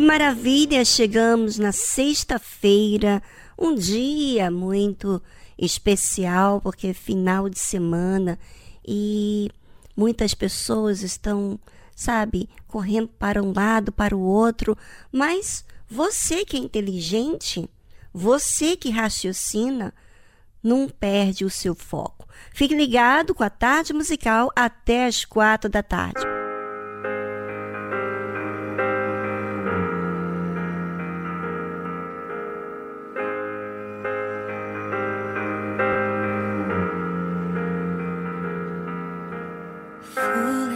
Maravilha! 0.00 0.84
Chegamos 0.84 1.58
na 1.58 1.72
sexta-feira, 1.72 3.22
um 3.58 3.74
dia 3.74 4.50
muito 4.50 5.22
especial, 5.58 6.60
porque 6.60 6.88
é 6.88 6.94
final 6.94 7.48
de 7.48 7.58
semana 7.58 8.38
e 8.86 9.50
muitas 9.96 10.34
pessoas 10.34 11.02
estão, 11.02 11.58
sabe, 11.94 12.48
correndo 12.66 13.08
para 13.08 13.42
um 13.42 13.52
lado, 13.52 13.90
para 13.90 14.16
o 14.16 14.20
outro, 14.20 14.76
mas 15.10 15.64
você 15.88 16.44
que 16.44 16.56
é 16.56 16.60
inteligente, 16.60 17.68
você 18.12 18.76
que 18.76 18.90
raciocina, 18.90 19.92
não 20.62 20.88
perde 20.88 21.44
o 21.44 21.50
seu 21.50 21.74
foco. 21.74 22.28
Fique 22.52 22.74
ligado 22.74 23.34
com 23.34 23.42
a 23.42 23.50
tarde 23.50 23.92
musical 23.92 24.50
até 24.54 25.06
as 25.06 25.24
quatro 25.24 25.70
da 25.70 25.82
tarde. 25.82 26.37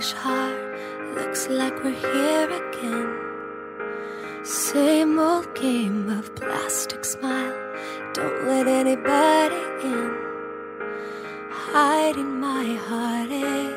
Foolish 0.03 0.13
heart, 0.15 1.15
looks 1.15 1.49
like 1.49 1.85
we're 1.85 1.91
here 1.91 2.51
again. 2.51 4.45
Same 4.45 5.19
old 5.19 5.55
game 5.55 6.09
of 6.09 6.35
plastic 6.35 7.05
smile, 7.05 7.55
don't 8.13 8.49
let 8.49 8.67
anybody 8.67 9.63
in. 9.85 10.13
Hiding 11.51 12.41
my 12.41 12.65
heartache. 12.89 13.77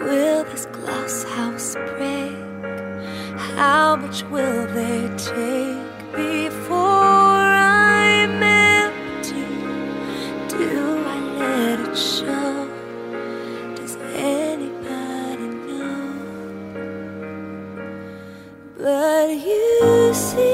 Will 0.00 0.44
this 0.44 0.66
glass 0.66 1.24
house 1.24 1.74
break? 1.74 2.36
How 3.56 3.96
much 3.96 4.22
will 4.24 4.66
they 4.74 5.08
take 5.16 6.12
before 6.12 7.48
I'm 7.48 8.42
empty? 8.42 9.46
Do 10.48 11.04
I 11.06 11.18
let 11.38 11.80
it 11.88 11.96
show? 11.96 12.63
But 18.84 19.30
you 19.30 20.12
see 20.12 20.53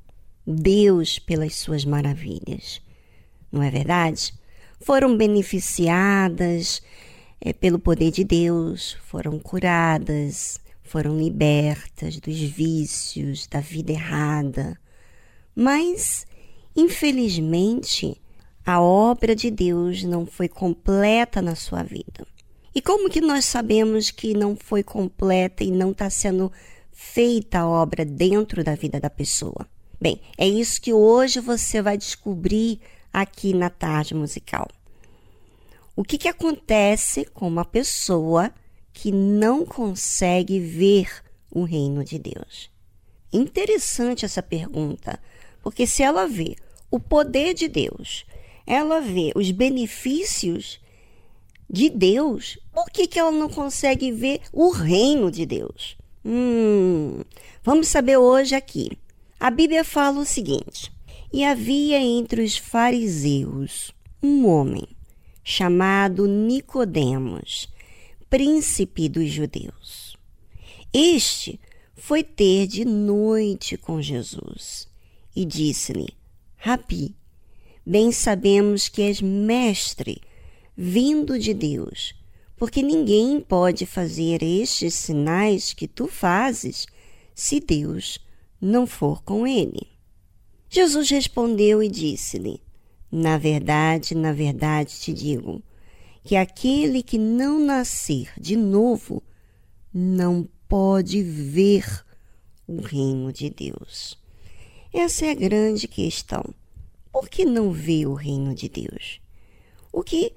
Deus 0.45 1.19
pelas 1.19 1.55
suas 1.55 1.85
maravilhas. 1.85 2.81
Não 3.51 3.61
é 3.61 3.69
verdade? 3.69 4.33
Foram 4.79 5.15
beneficiadas 5.15 6.81
é, 7.39 7.53
pelo 7.53 7.77
poder 7.79 8.11
de 8.11 8.23
Deus, 8.23 8.97
foram 9.05 9.37
curadas, 9.37 10.59
foram 10.83 11.17
libertas 11.17 12.19
dos 12.19 12.39
vícios, 12.39 13.47
da 13.47 13.59
vida 13.59 13.91
errada. 13.91 14.79
Mas, 15.55 16.25
infelizmente, 16.75 18.19
a 18.65 18.81
obra 18.81 19.35
de 19.35 19.49
Deus 19.49 20.03
não 20.03 20.25
foi 20.25 20.47
completa 20.47 21.41
na 21.41 21.55
sua 21.55 21.83
vida. 21.83 22.25
E 22.73 22.81
como 22.81 23.09
que 23.09 23.19
nós 23.19 23.45
sabemos 23.45 24.11
que 24.11 24.33
não 24.33 24.55
foi 24.55 24.81
completa 24.81 25.63
e 25.63 25.71
não 25.71 25.91
está 25.91 26.09
sendo 26.09 26.51
feita 26.91 27.59
a 27.59 27.67
obra 27.67 28.05
dentro 28.05 28.63
da 28.63 28.75
vida 28.75 28.99
da 28.99 29.09
pessoa? 29.09 29.67
Bem, 30.01 30.19
é 30.35 30.47
isso 30.47 30.81
que 30.81 30.91
hoje 30.91 31.39
você 31.39 31.79
vai 31.79 31.95
descobrir 31.95 32.81
aqui 33.13 33.53
na 33.53 33.69
tarde 33.69 34.15
musical. 34.15 34.67
O 35.95 36.03
que, 36.03 36.17
que 36.17 36.27
acontece 36.27 37.23
com 37.25 37.47
uma 37.47 37.63
pessoa 37.63 38.51
que 38.91 39.11
não 39.11 39.63
consegue 39.63 40.59
ver 40.59 41.07
o 41.51 41.63
reino 41.63 42.03
de 42.03 42.17
Deus? 42.17 42.71
Interessante 43.31 44.25
essa 44.25 44.41
pergunta, 44.41 45.21
porque 45.61 45.85
se 45.85 46.01
ela 46.01 46.27
vê 46.27 46.55
o 46.89 46.99
poder 46.99 47.53
de 47.53 47.67
Deus, 47.67 48.25
ela 48.65 48.99
vê 49.01 49.31
os 49.35 49.51
benefícios 49.51 50.81
de 51.69 51.91
Deus, 51.91 52.57
por 52.73 52.89
que, 52.89 53.05
que 53.05 53.19
ela 53.19 53.31
não 53.31 53.47
consegue 53.47 54.11
ver 54.11 54.41
o 54.51 54.71
reino 54.71 55.29
de 55.29 55.45
Deus? 55.45 55.95
Hum, 56.25 57.21
vamos 57.61 57.87
saber 57.87 58.17
hoje 58.17 58.55
aqui. 58.55 58.89
A 59.41 59.49
Bíblia 59.49 59.83
fala 59.83 60.19
o 60.19 60.25
seguinte: 60.25 60.93
E 61.33 61.43
havia 61.43 61.99
entre 61.99 62.43
os 62.43 62.57
fariseus 62.57 63.91
um 64.21 64.45
homem 64.45 64.87
chamado 65.43 66.27
Nicodemos, 66.27 67.67
príncipe 68.29 69.09
dos 69.09 69.31
judeus. 69.31 70.15
Este 70.93 71.59
foi 71.95 72.23
ter 72.23 72.67
de 72.67 72.85
noite 72.85 73.77
com 73.77 73.99
Jesus 73.99 74.87
e 75.35 75.43
disse-lhe: 75.43 76.09
Rabi, 76.55 77.15
bem 77.83 78.11
sabemos 78.11 78.89
que 78.89 79.01
és 79.01 79.23
mestre, 79.23 80.21
vindo 80.77 81.39
de 81.39 81.55
Deus, 81.55 82.13
porque 82.55 82.83
ninguém 82.83 83.41
pode 83.41 83.87
fazer 83.87 84.43
estes 84.43 84.93
sinais 84.93 85.73
que 85.73 85.87
tu 85.87 86.05
fazes 86.05 86.85
se 87.33 87.59
Deus 87.59 88.19
não 88.61 88.85
for 88.85 89.23
com 89.23 89.47
ele. 89.47 89.87
Jesus 90.69 91.09
respondeu 91.09 91.81
e 91.81 91.89
disse-lhe: 91.89 92.61
Na 93.11 93.37
verdade, 93.37 94.15
na 94.15 94.31
verdade 94.31 94.99
te 94.99 95.11
digo, 95.11 95.61
que 96.23 96.35
aquele 96.35 97.01
que 97.01 97.17
não 97.17 97.59
nascer 97.59 98.31
de 98.39 98.55
novo 98.55 99.23
não 99.93 100.47
pode 100.67 101.21
ver 101.21 102.05
o 102.67 102.79
reino 102.79 103.33
de 103.33 103.49
Deus. 103.49 104.17
Essa 104.93 105.25
é 105.25 105.31
a 105.31 105.35
grande 105.35 105.87
questão. 105.87 106.43
Por 107.11 107.27
que 107.27 107.43
não 107.43 107.71
vê 107.71 108.05
o 108.05 108.13
reino 108.13 108.53
de 108.55 108.69
Deus? 108.69 109.19
O 109.91 110.03
que 110.03 110.33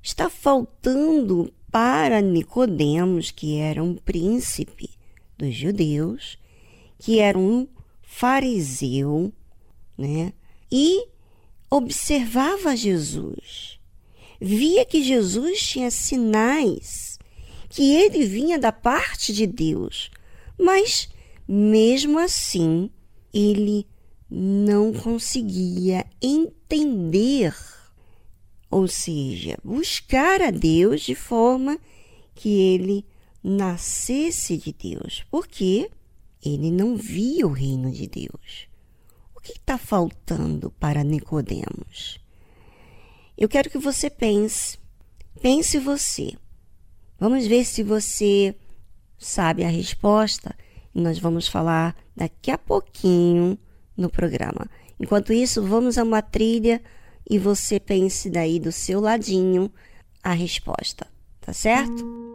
está 0.00 0.28
faltando 0.28 1.52
para 1.70 2.20
Nicodemos, 2.20 3.30
que 3.30 3.56
era 3.56 3.82
um 3.82 3.94
príncipe 3.94 4.90
dos 5.36 5.54
judeus, 5.54 6.38
que 7.02 7.18
era 7.18 7.36
um 7.36 7.66
fariseu, 8.00 9.32
né? 9.98 10.32
E 10.70 11.08
observava 11.68 12.76
Jesus. 12.76 13.80
Via 14.40 14.84
que 14.84 15.02
Jesus 15.02 15.60
tinha 15.66 15.90
sinais, 15.90 17.18
que 17.68 17.92
ele 17.92 18.24
vinha 18.24 18.56
da 18.56 18.70
parte 18.70 19.32
de 19.32 19.48
Deus. 19.48 20.12
Mas 20.56 21.08
mesmo 21.46 22.20
assim, 22.20 22.88
ele 23.34 23.84
não 24.30 24.92
conseguia 24.92 26.06
entender, 26.22 27.52
ou 28.70 28.86
seja, 28.86 29.58
buscar 29.64 30.40
a 30.40 30.52
Deus 30.52 31.00
de 31.00 31.16
forma 31.16 31.80
que 32.32 32.48
ele 32.48 33.04
nascesse 33.42 34.56
de 34.56 34.72
Deus. 34.72 35.24
Por 35.28 35.48
quê? 35.48 35.90
Ele 36.44 36.70
não 36.70 36.96
via 36.96 37.46
o 37.46 37.52
reino 37.52 37.90
de 37.90 38.06
Deus. 38.06 38.68
O 39.34 39.40
que 39.40 39.52
está 39.52 39.78
faltando 39.78 40.70
para 40.72 41.04
Nicodemos? 41.04 42.18
Eu 43.36 43.48
quero 43.48 43.70
que 43.70 43.78
você 43.78 44.10
pense. 44.10 44.78
Pense 45.40 45.78
você. 45.78 46.32
Vamos 47.18 47.46
ver 47.46 47.64
se 47.64 47.82
você 47.82 48.54
sabe 49.18 49.64
a 49.64 49.68
resposta 49.68 50.54
nós 50.94 51.18
vamos 51.18 51.48
falar 51.48 51.96
daqui 52.14 52.50
a 52.50 52.58
pouquinho 52.58 53.58
no 53.96 54.10
programa. 54.10 54.68
Enquanto 55.00 55.32
isso, 55.32 55.62
vamos 55.62 55.96
a 55.96 56.02
uma 56.02 56.22
trilha 56.22 56.82
e 57.28 57.38
você 57.38 57.80
pense 57.80 58.28
daí 58.28 58.58
do 58.58 58.70
seu 58.70 59.00
ladinho 59.00 59.72
a 60.22 60.32
resposta, 60.32 61.06
tá 61.40 61.52
certo? 61.52 62.31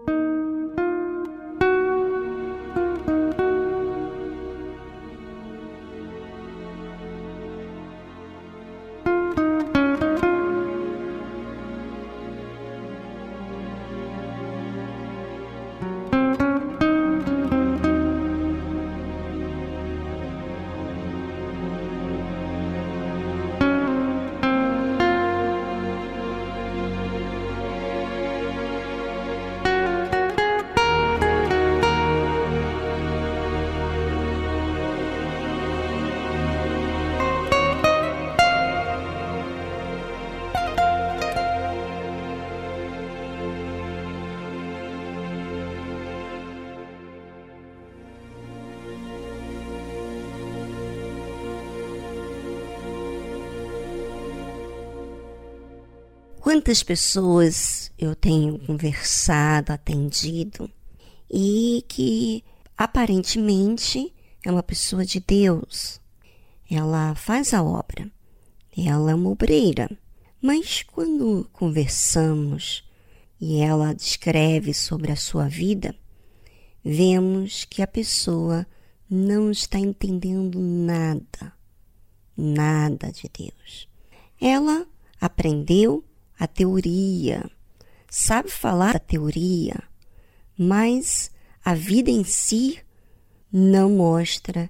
Quantas 56.47 56.81
pessoas 56.81 57.91
eu 57.99 58.15
tenho 58.15 58.57
conversado, 58.59 59.73
atendido 59.73 60.71
e 61.29 61.83
que 61.89 62.41
aparentemente 62.77 64.15
é 64.45 64.49
uma 64.49 64.63
pessoa 64.63 65.05
de 65.05 65.19
Deus. 65.19 65.99
Ela 66.71 67.13
faz 67.15 67.53
a 67.53 67.61
obra, 67.61 68.09
ela 68.77 69.11
é 69.11 69.13
uma 69.13 69.29
obreira, 69.29 69.89
Mas 70.41 70.83
quando 70.83 71.49
conversamos 71.51 72.81
e 73.41 73.59
ela 73.59 73.93
descreve 73.93 74.73
sobre 74.73 75.11
a 75.11 75.17
sua 75.17 75.49
vida, 75.49 75.93
vemos 76.81 77.65
que 77.65 77.81
a 77.81 77.87
pessoa 77.87 78.65
não 79.09 79.51
está 79.51 79.77
entendendo 79.77 80.57
nada, 80.61 81.51
nada 82.37 83.11
de 83.11 83.29
Deus. 83.37 83.89
Ela 84.39 84.87
aprendeu 85.19 86.06
a 86.39 86.47
teoria, 86.47 87.49
sabe 88.09 88.49
falar 88.49 88.95
a 88.95 88.99
teoria, 88.99 89.75
mas 90.57 91.31
a 91.63 91.73
vida 91.73 92.09
em 92.09 92.23
si 92.23 92.79
não 93.51 93.89
mostra 93.89 94.69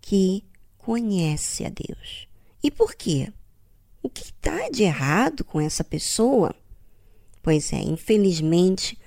que 0.00 0.44
conhece 0.78 1.64
a 1.64 1.68
Deus. 1.68 2.28
E 2.62 2.70
por 2.70 2.94
quê? 2.94 3.32
O 4.02 4.08
que 4.08 4.24
está 4.24 4.68
de 4.68 4.84
errado 4.84 5.44
com 5.44 5.60
essa 5.60 5.82
pessoa? 5.82 6.54
Pois 7.42 7.72
é, 7.72 7.78
infelizmente, 7.78 8.98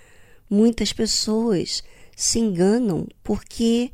muitas 0.50 0.94
pessoas 0.94 1.84
se 2.16 2.40
enganam 2.40 3.08
porque 3.24 3.92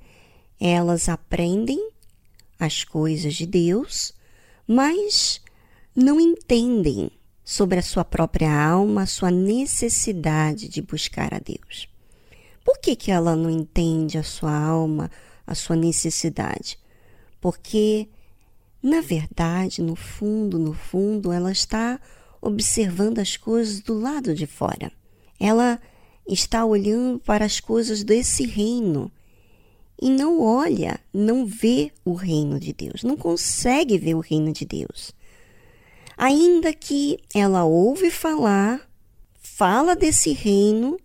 elas 0.59 1.09
aprendem 1.09 1.91
as 2.59 2.83
coisas 2.83 3.35
de 3.35 3.45
Deus, 3.45 4.13
mas 4.67 5.41
não 5.95 6.19
entendem 6.19 7.11
sobre 7.45 7.77
a 7.77 7.83
sua 7.83 8.03
própria 8.03 8.51
alma, 8.51 9.03
a 9.03 9.05
sua 9.05 9.29
necessidade 9.29 10.67
de 10.67 10.81
buscar 10.81 11.31
a 11.31 11.39
Deus. 11.39 11.87
Por 12.63 12.79
que, 12.79 12.95
que 12.95 13.11
ela 13.11 13.35
não 13.35 13.51
entende 13.51 14.17
a 14.17 14.23
sua 14.23 14.57
alma, 14.57 15.11
a 15.45 15.53
sua 15.53 15.75
necessidade? 15.75 16.79
Porque, 17.39 18.09
na 18.81 18.99
verdade, 19.01 19.83
no 19.83 19.95
fundo, 19.95 20.57
no 20.57 20.73
fundo, 20.73 21.31
ela 21.31 21.51
está 21.51 21.99
observando 22.41 23.19
as 23.19 23.37
coisas 23.37 23.79
do 23.79 23.93
lado 23.93 24.33
de 24.33 24.47
fora. 24.47 24.91
Ela 25.39 25.79
está 26.27 26.65
olhando 26.65 27.19
para 27.19 27.45
as 27.45 27.59
coisas 27.59 28.03
desse 28.03 28.43
reino 28.43 29.11
e 30.01 30.09
não 30.09 30.41
olha, 30.41 30.99
não 31.13 31.45
vê 31.45 31.91
o 32.03 32.13
reino 32.13 32.59
de 32.59 32.73
Deus, 32.73 33.03
não 33.03 33.15
consegue 33.15 33.97
ver 33.97 34.15
o 34.15 34.19
reino 34.19 34.51
de 34.51 34.65
Deus. 34.65 35.13
Ainda 36.17 36.73
que 36.73 37.19
ela 37.33 37.63
ouve 37.63 38.09
falar, 38.09 38.81
fala 39.37 39.95
desse 39.95 40.31
reino, 40.31 40.97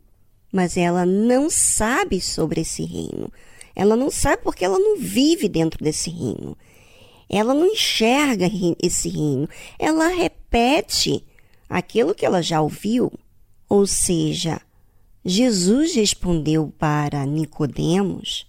mas 0.53 0.77
ela 0.77 1.05
não 1.05 1.49
sabe 1.51 2.21
sobre 2.21 2.61
esse 2.63 2.85
reino. 2.85 3.33
Ela 3.75 3.97
não 3.97 4.11
sabe 4.11 4.43
porque 4.43 4.65
ela 4.65 4.79
não 4.79 4.97
vive 4.97 5.49
dentro 5.49 5.83
desse 5.83 6.11
reino. 6.11 6.57
Ela 7.29 7.55
não 7.55 7.67
enxerga 7.67 8.51
esse 8.83 9.09
reino. 9.09 9.49
Ela 9.79 10.09
repete 10.09 11.25
aquilo 11.69 12.15
que 12.15 12.27
ela 12.27 12.43
já 12.43 12.61
ouviu. 12.61 13.13
Ou 13.69 13.87
seja, 13.87 14.61
Jesus 15.25 15.95
respondeu 15.95 16.73
para 16.79 17.25
Nicodemos, 17.25 18.47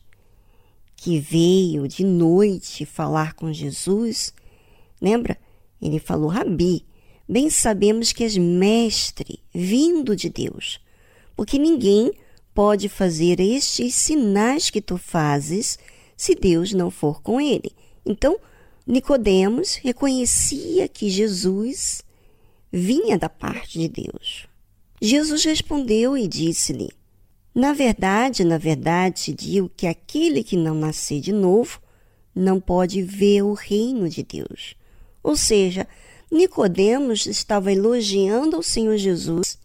que 0.96 1.20
veio 1.20 1.88
de 1.88 2.04
noite 2.04 2.86
falar 2.86 3.34
com 3.34 3.54
Jesus. 3.54 4.34
Lembra? 5.00 5.38
Ele 5.82 6.00
falou: 6.00 6.30
Rabi, 6.30 6.86
bem 7.28 7.50
sabemos 7.50 8.14
que 8.14 8.24
és 8.24 8.38
mestre, 8.38 9.40
vindo 9.54 10.16
de 10.16 10.30
Deus 10.30 10.80
porque 11.42 11.58
ninguém 11.58 12.12
pode 12.54 12.88
fazer 12.88 13.40
estes 13.40 13.96
sinais 13.96 14.70
que 14.70 14.80
tu 14.80 14.96
fazes 14.96 15.80
se 16.16 16.36
Deus 16.36 16.72
não 16.72 16.92
for 16.92 17.20
com 17.24 17.42
ele. 17.42 17.72
Então, 18.06 18.38
Nicodemos 18.86 19.74
reconhecia 19.76 20.88
que 20.88 21.10
Jesus 21.10 22.04
vinha 22.72 23.18
da 23.18 23.28
parte 23.28 23.80
de 23.80 23.88
Deus. 23.88 24.48
Jesus 25.02 25.44
respondeu 25.44 26.16
e 26.16 26.28
disse-lhe: 26.28 26.92
Na 27.56 27.74
verdade, 27.74 28.44
na 28.44 28.60
verdade 28.60 29.24
te 29.24 29.34
digo 29.34 29.72
que 29.76 29.88
aquele 29.88 30.44
que 30.44 30.56
não 30.56 30.76
nascer 30.76 31.22
de 31.22 31.32
novo 31.32 31.82
não 32.36 32.60
pode 32.60 33.02
ver 33.02 33.42
o 33.42 33.54
reino 33.54 34.08
de 34.08 34.22
Deus. 34.22 34.76
Ou 35.24 35.36
seja, 35.36 35.88
Nicodemos 36.32 37.26
estava 37.26 37.72
elogiando 37.72 38.56
ao 38.56 38.64
Senhor 38.64 38.98
Jesus 38.98 39.60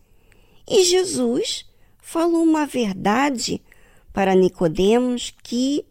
e 0.68 0.84
Jesus 0.84 1.64
falou 2.00 2.42
uma 2.42 2.66
verdade 2.66 3.62
para 4.12 4.34
Nicodemos 4.34 5.32
que 5.42 5.84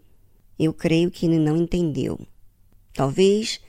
eu 0.60 0.74
creio 0.74 1.10
que 1.10 1.26
ele 1.26 1.40
não 1.40 1.56
entendeu. 1.58 2.20
Talvez 2.94 3.62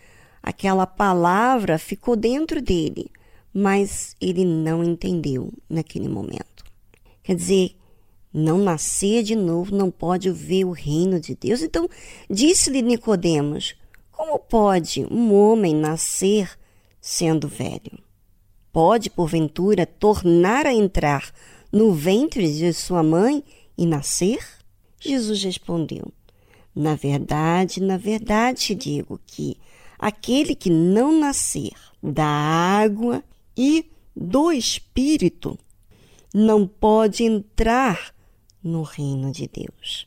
aquela 0.43 0.87
palavra 0.87 1.79
ficou 1.79 2.17
dentro 2.17 2.61
dele, 2.61 3.11
mas 3.53 4.17
ele 4.21 4.45
não 4.45 4.83
entendeu 4.83 5.53
naquele 5.69 6.09
momento. 6.09 6.65
Quer 7.23 7.37
dizer, 7.37 7.77
não 8.33 8.59
nascer 8.59 9.23
de 9.23 9.35
novo 9.35 9.75
não 9.75 9.91
pode 9.91 10.31
ver 10.31 10.65
o 10.65 10.71
reino 10.71 11.19
de 11.19 11.35
Deus. 11.35 11.63
Então, 11.63 11.89
disse-lhe 12.29 12.83
Nicodemos: 12.83 13.75
Como 14.17 14.39
pode 14.39 15.07
um 15.11 15.35
homem 15.35 15.75
nascer 15.75 16.59
sendo 17.01 17.47
velho? 17.47 18.07
pode, 18.77 19.09
porventura, 19.09 19.87
tornar 19.87 20.67
a 20.67 20.75
entrar 20.75 21.33
no 21.73 21.95
ventre 21.95 22.47
de 22.53 22.75
sua 22.75 23.03
mãe 23.03 23.43
e 23.75 23.87
nascer? 23.87 24.47
Jesus 25.01 25.43
respondeu: 25.43 26.13
Na 26.75 26.95
verdade, 26.95 27.81
na 27.81 27.97
verdade 27.97 28.61
te 28.61 28.75
digo 28.75 29.19
que 29.27 29.57
aquele 29.99 30.55
que 30.55 30.69
não 30.69 31.19
nascer 31.19 31.73
da 32.03 32.27
água 32.27 33.25
e 33.57 33.91
do 34.15 34.53
Espírito 34.53 35.59
não 36.35 36.67
pode 36.67 37.25
entrar 37.25 38.15
no 38.63 38.83
reino 38.83 39.33
de 39.33 39.49
Deus. 39.49 40.07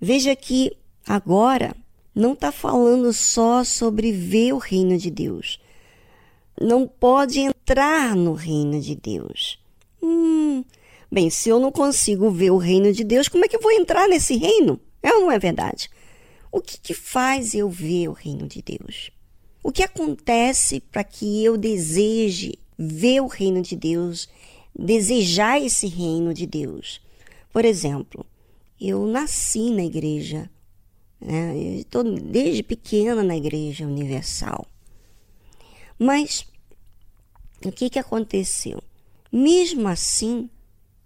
Veja 0.00 0.34
que 0.34 0.76
agora 1.06 1.72
não 2.18 2.32
está 2.32 2.50
falando 2.50 3.12
só 3.12 3.62
sobre 3.62 4.10
ver 4.10 4.52
o 4.52 4.58
reino 4.58 4.98
de 4.98 5.08
Deus, 5.08 5.60
não 6.60 6.84
pode 6.84 7.38
entrar 7.38 8.16
no 8.16 8.32
reino 8.32 8.80
de 8.80 8.96
Deus. 8.96 9.56
Hum, 10.02 10.64
bem, 11.10 11.30
se 11.30 11.48
eu 11.48 11.60
não 11.60 11.70
consigo 11.70 12.28
ver 12.28 12.50
o 12.50 12.56
reino 12.56 12.92
de 12.92 13.04
Deus, 13.04 13.28
como 13.28 13.44
é 13.44 13.48
que 13.48 13.54
eu 13.54 13.60
vou 13.60 13.70
entrar 13.70 14.08
nesse 14.08 14.36
reino? 14.36 14.80
É 15.00 15.12
ou 15.14 15.20
não 15.20 15.30
é 15.30 15.38
verdade? 15.38 15.88
O 16.50 16.60
que, 16.60 16.80
que 16.80 16.92
faz 16.92 17.54
eu 17.54 17.70
ver 17.70 18.08
o 18.08 18.12
reino 18.12 18.48
de 18.48 18.62
Deus? 18.62 19.12
O 19.62 19.70
que 19.70 19.84
acontece 19.84 20.80
para 20.80 21.04
que 21.04 21.44
eu 21.44 21.56
deseje 21.56 22.58
ver 22.76 23.20
o 23.20 23.28
reino 23.28 23.62
de 23.62 23.76
Deus, 23.76 24.28
desejar 24.76 25.62
esse 25.62 25.86
reino 25.86 26.34
de 26.34 26.46
Deus? 26.46 27.00
Por 27.52 27.64
exemplo, 27.64 28.26
eu 28.80 29.06
nasci 29.06 29.70
na 29.70 29.84
igreja, 29.84 30.50
né? 31.20 31.56
estou 31.78 32.04
desde 32.04 32.62
pequena 32.62 33.22
na 33.22 33.36
igreja 33.36 33.86
universal. 33.86 34.66
Mas 35.98 36.46
o 37.64 37.72
que, 37.72 37.90
que 37.90 37.98
aconteceu? 37.98 38.82
Mesmo 39.32 39.88
assim, 39.88 40.48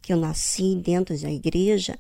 que 0.01 0.13
eu 0.13 0.17
nasci 0.17 0.77
dentro 0.77 1.19
da 1.19 1.31
igreja, 1.31 1.99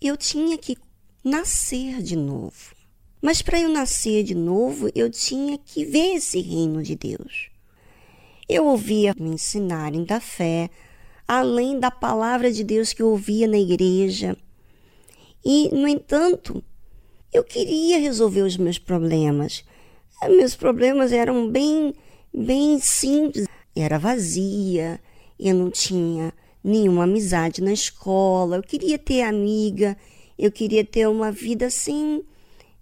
eu 0.00 0.16
tinha 0.16 0.58
que 0.58 0.76
nascer 1.22 2.02
de 2.02 2.16
novo. 2.16 2.74
Mas 3.20 3.40
para 3.40 3.60
eu 3.60 3.68
nascer 3.68 4.24
de 4.24 4.34
novo, 4.34 4.90
eu 4.94 5.08
tinha 5.08 5.56
que 5.56 5.84
ver 5.84 6.16
esse 6.16 6.40
reino 6.40 6.82
de 6.82 6.96
Deus. 6.96 7.50
Eu 8.48 8.66
ouvia 8.66 9.14
me 9.16 9.30
ensinarem 9.30 10.04
da 10.04 10.18
fé, 10.18 10.68
além 11.28 11.78
da 11.78 11.90
palavra 11.90 12.50
de 12.52 12.64
Deus 12.64 12.92
que 12.92 13.00
eu 13.00 13.10
ouvia 13.10 13.46
na 13.46 13.58
igreja. 13.58 14.36
E, 15.44 15.68
no 15.72 15.86
entanto, 15.86 16.62
eu 17.32 17.42
queria 17.42 17.98
resolver 17.98 18.42
os 18.42 18.56
meus 18.56 18.78
problemas. 18.78 19.64
Meus 20.28 20.54
problemas 20.54 21.12
eram 21.12 21.48
bem 21.48 21.94
bem 22.32 22.78
simples. 22.78 23.46
Era 23.74 23.98
vazia, 23.98 25.00
eu 25.38 25.54
não 25.54 25.70
tinha 25.70 26.32
nenhuma 26.62 27.04
amizade 27.04 27.60
na 27.60 27.72
escola, 27.72 28.56
eu 28.56 28.62
queria 28.62 28.98
ter 28.98 29.22
amiga, 29.22 29.96
eu 30.38 30.52
queria 30.52 30.84
ter 30.84 31.08
uma 31.08 31.32
vida 31.32 31.66
assim, 31.66 32.22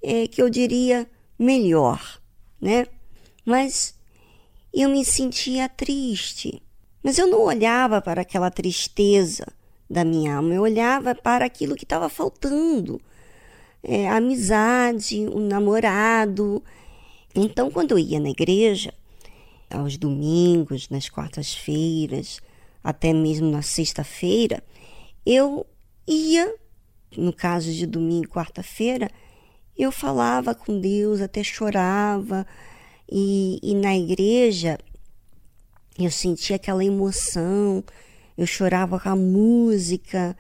é, 0.03 0.27
que 0.27 0.43
eu 0.43 0.51
diria 0.51 1.09
melhor, 1.39 2.21
né? 2.61 2.87
Mas 3.45 3.95
eu 4.75 4.89
me 4.89 5.05
sentia 5.05 5.69
triste. 5.69 6.63
Mas 7.03 7.19
eu 7.19 7.27
não 7.27 7.41
olhava 7.41 8.03
para 8.03 8.21
aquela 8.21 8.51
tristeza 8.51 9.47
da 9.89 10.05
minha 10.05 10.37
alma, 10.37 10.55
eu 10.55 10.63
olhava 10.63 11.15
para 11.15 11.45
aquilo 11.45 11.75
que 11.75 11.85
estava 11.85 12.09
faltando. 12.09 13.01
É, 13.83 14.09
amizade, 14.09 15.27
um 15.29 15.47
namorado. 15.47 16.63
Então, 17.35 17.71
quando 17.71 17.93
eu 17.93 17.99
ia 17.99 18.21
na 18.21 18.31
igreja, 18.31 18.93
aos 19.71 19.97
domingos, 19.97 20.89
nas 20.89 21.09
quartas-feiras, 21.09 22.41
até 22.83 23.13
mesmo 23.13 23.51
na 23.51 23.63
sexta-feira, 23.63 24.63
eu 25.25 25.67
ia, 26.07 26.55
no 27.17 27.33
caso 27.33 27.73
de 27.73 27.87
domingo 27.87 28.25
e 28.25 28.29
quarta-feira, 28.29 29.11
eu 29.77 29.91
falava 29.91 30.55
com 30.55 30.79
Deus, 30.79 31.21
até 31.21 31.43
chorava, 31.43 32.47
e, 33.11 33.59
e 33.63 33.75
na 33.75 33.97
igreja 33.97 34.79
Eu 35.99 36.11
sentia 36.11 36.57
aquela 36.57 36.85
emoção, 36.85 37.85
eu 38.39 38.47
chorava 38.47 38.99
com 38.99 39.09
a 39.09 39.17
música, 39.17 40.37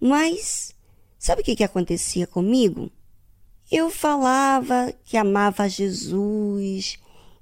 mas 0.00 0.74
sabe 1.20 1.42
o 1.42 1.44
que, 1.44 1.54
que 1.54 1.62
acontecia 1.62 2.26
comigo? 2.26 2.90
Eu 3.70 3.90
falava 3.90 4.92
que 5.04 5.16
amava 5.16 5.68
Jesus, 5.68 6.98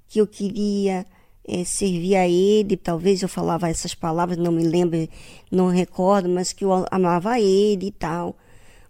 que 0.07 0.19
eu 0.19 0.27
queria 0.27 1.05
é, 1.47 1.63
servir 1.63 2.15
a 2.15 2.27
Ele, 2.27 2.75
talvez 2.75 3.21
eu 3.21 3.29
falava 3.29 3.69
essas 3.69 3.95
palavras, 3.95 4.37
não 4.37 4.51
me 4.51 4.63
lembro, 4.63 5.07
não 5.49 5.69
recordo, 5.69 6.27
mas 6.27 6.51
que 6.53 6.65
eu 6.65 6.85
amava 6.91 7.31
a 7.31 7.41
Ele 7.41 7.87
e 7.87 7.91
tal. 7.91 8.37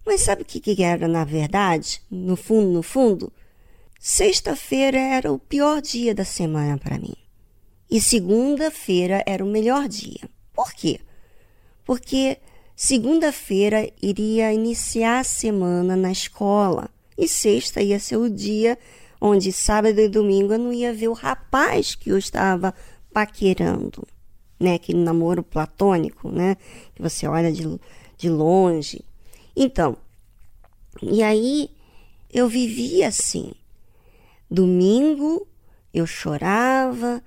Mas 0.05 0.21
sabe 0.21 0.41
o 0.41 0.45
que, 0.45 0.59
que 0.59 0.83
era 0.83 1.07
na 1.07 1.23
verdade? 1.23 2.01
No 2.09 2.35
fundo, 2.35 2.71
no 2.71 2.81
fundo? 2.81 3.31
Sexta-feira 3.99 4.97
era 4.97 5.31
o 5.31 5.37
pior 5.37 5.81
dia 5.81 6.15
da 6.15 6.25
semana 6.25 6.77
para 6.77 6.97
mim. 6.97 7.15
E 7.91 8.01
segunda-feira 8.01 9.23
era 9.25 9.43
o 9.45 9.47
melhor 9.47 9.87
dia. 9.87 10.29
Por 10.53 10.73
quê? 10.73 10.99
Porque 11.85 12.37
segunda-feira 12.81 13.91
iria 14.01 14.53
iniciar 14.53 15.19
a 15.19 15.23
semana 15.25 15.97
na 15.97 16.13
escola 16.13 16.89
e 17.17 17.27
sexta 17.27 17.81
ia 17.81 17.99
ser 17.99 18.15
o 18.15 18.29
dia 18.29 18.79
onde 19.19 19.51
sábado 19.51 19.99
e 19.99 20.07
domingo 20.07 20.53
eu 20.53 20.59
não 20.59 20.71
ia 20.71 20.93
ver 20.93 21.09
o 21.09 21.13
rapaz 21.13 21.93
que 21.93 22.09
eu 22.09 22.17
estava 22.17 22.73
paquerando, 23.11 24.07
né? 24.57 24.75
Aquele 24.75 24.99
namoro 24.99 25.43
platônico, 25.43 26.31
né? 26.31 26.55
Que 26.95 27.01
você 27.01 27.27
olha 27.27 27.51
de, 27.51 27.67
de 28.17 28.29
longe. 28.29 29.01
Então, 29.53 29.97
e 31.01 31.21
aí 31.21 31.69
eu 32.33 32.47
vivia 32.47 33.09
assim. 33.09 33.51
Domingo 34.49 35.45
eu 35.93 36.07
chorava, 36.07 37.21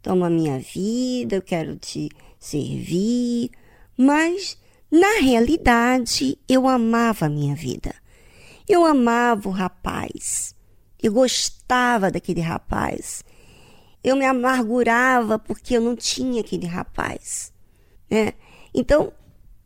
toma 0.00 0.30
minha 0.30 0.58
vida, 0.58 1.36
eu 1.36 1.42
quero 1.42 1.76
te 1.76 2.08
servir, 2.40 3.50
mas 3.98 4.56
na 4.94 5.18
realidade 5.18 6.38
eu 6.48 6.68
amava 6.68 7.26
a 7.26 7.28
minha 7.28 7.52
vida. 7.52 7.92
Eu 8.68 8.84
amava 8.84 9.48
o 9.48 9.52
rapaz. 9.52 10.54
Eu 11.02 11.12
gostava 11.12 12.12
daquele 12.12 12.40
rapaz. 12.40 13.24
Eu 14.04 14.14
me 14.14 14.24
amargurava 14.24 15.36
porque 15.36 15.76
eu 15.76 15.80
não 15.80 15.96
tinha 15.96 16.42
aquele 16.42 16.66
rapaz. 16.66 17.52
Né? 18.08 18.34
Então, 18.72 19.12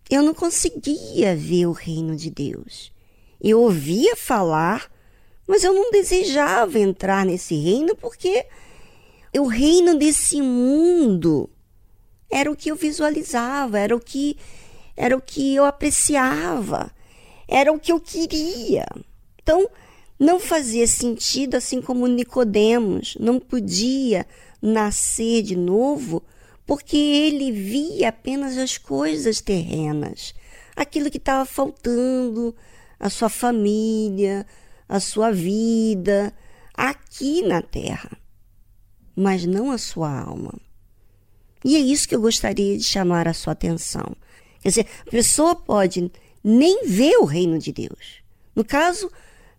eu 0.08 0.22
não 0.22 0.32
conseguia 0.32 1.36
ver 1.36 1.66
o 1.66 1.72
reino 1.72 2.16
de 2.16 2.30
Deus. 2.30 2.90
Eu 3.38 3.60
ouvia 3.60 4.16
falar, 4.16 4.90
mas 5.46 5.62
eu 5.62 5.74
não 5.74 5.90
desejava 5.90 6.78
entrar 6.78 7.26
nesse 7.26 7.54
reino 7.54 7.94
porque 7.94 8.46
o 9.38 9.46
reino 9.46 9.98
desse 9.98 10.40
mundo 10.40 11.50
era 12.30 12.50
o 12.50 12.56
que 12.56 12.70
eu 12.70 12.76
visualizava, 12.76 13.78
era 13.78 13.94
o 13.94 14.00
que 14.00 14.38
era 14.98 15.16
o 15.16 15.20
que 15.20 15.54
eu 15.54 15.64
apreciava, 15.64 16.90
era 17.46 17.72
o 17.72 17.78
que 17.78 17.92
eu 17.92 18.00
queria. 18.00 18.86
Então, 19.42 19.68
não 20.18 20.40
fazia 20.40 20.86
sentido 20.86 21.54
assim 21.54 21.80
como 21.80 22.06
Nicodemos 22.06 23.16
não 23.20 23.38
podia 23.38 24.26
nascer 24.60 25.42
de 25.42 25.56
novo, 25.56 26.22
porque 26.66 26.96
ele 26.96 27.52
via 27.52 28.08
apenas 28.08 28.58
as 28.58 28.76
coisas 28.76 29.40
terrenas, 29.40 30.34
aquilo 30.74 31.10
que 31.10 31.18
estava 31.18 31.46
faltando, 31.46 32.54
a 32.98 33.08
sua 33.08 33.28
família, 33.28 34.44
a 34.88 34.98
sua 35.00 35.30
vida 35.30 36.34
aqui 36.74 37.42
na 37.42 37.62
terra 37.62 38.10
mas 39.18 39.44
não 39.44 39.72
a 39.72 39.78
sua 39.78 40.16
alma. 40.16 40.54
E 41.64 41.74
é 41.74 41.80
isso 41.80 42.08
que 42.08 42.14
eu 42.14 42.20
gostaria 42.20 42.78
de 42.78 42.84
chamar 42.84 43.26
a 43.26 43.34
sua 43.34 43.52
atenção. 43.52 44.16
Quer 44.60 44.68
dizer, 44.68 44.86
a 45.06 45.10
pessoa 45.10 45.54
pode 45.54 46.10
nem 46.42 46.86
ver 46.86 47.16
o 47.18 47.24
reino 47.24 47.58
de 47.58 47.72
Deus. 47.72 48.22
No 48.54 48.64
caso, 48.64 49.10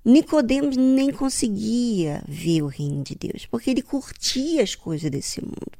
Nicodemos 0.03 0.77
nem 0.77 1.11
conseguia 1.11 2.23
ver 2.27 2.61
o 2.61 2.67
reino 2.67 3.03
de 3.03 3.15
Deus, 3.15 3.45
porque 3.45 3.69
ele 3.69 3.81
curtia 3.81 4.63
as 4.63 4.75
coisas 4.75 5.09
desse 5.11 5.41
mundo. 5.41 5.71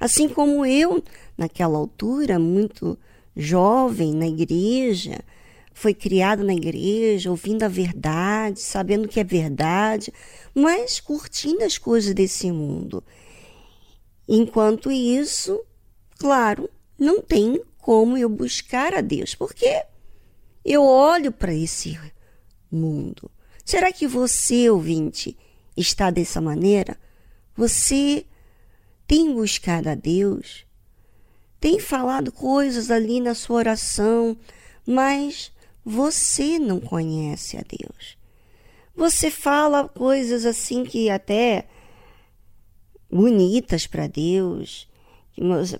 Assim 0.00 0.28
como 0.28 0.66
eu, 0.66 1.02
naquela 1.36 1.78
altura, 1.78 2.38
muito 2.38 2.98
jovem 3.36 4.12
na 4.14 4.26
igreja, 4.26 5.20
foi 5.72 5.94
criado 5.94 6.42
na 6.42 6.52
igreja, 6.52 7.30
ouvindo 7.30 7.62
a 7.62 7.68
verdade, 7.68 8.60
sabendo 8.60 9.06
que 9.06 9.20
é 9.20 9.24
verdade, 9.24 10.12
mas 10.52 10.98
curtindo 10.98 11.62
as 11.62 11.78
coisas 11.78 12.12
desse 12.12 12.50
mundo. 12.50 13.02
Enquanto 14.28 14.90
isso, 14.90 15.60
claro, 16.18 16.68
não 16.98 17.22
tem 17.22 17.60
como 17.88 18.18
eu 18.18 18.28
buscar 18.28 18.92
a 18.92 19.00
Deus, 19.00 19.34
porque 19.34 19.82
eu 20.62 20.84
olho 20.84 21.32
para 21.32 21.54
esse 21.54 21.98
mundo. 22.70 23.30
Será 23.64 23.90
que 23.90 24.06
você, 24.06 24.68
ouvinte, 24.68 25.34
está 25.74 26.10
dessa 26.10 26.38
maneira? 26.38 26.98
Você 27.56 28.26
tem 29.06 29.32
buscado 29.32 29.88
a 29.88 29.94
Deus? 29.94 30.66
Tem 31.58 31.80
falado 31.80 32.30
coisas 32.30 32.90
ali 32.90 33.22
na 33.22 33.34
sua 33.34 33.56
oração, 33.56 34.36
mas 34.84 35.50
você 35.82 36.58
não 36.58 36.80
conhece 36.80 37.56
a 37.56 37.62
Deus. 37.62 38.18
Você 38.94 39.30
fala 39.30 39.88
coisas 39.88 40.44
assim 40.44 40.84
que 40.84 41.08
até 41.08 41.66
bonitas 43.10 43.86
para 43.86 44.06
Deus. 44.06 44.86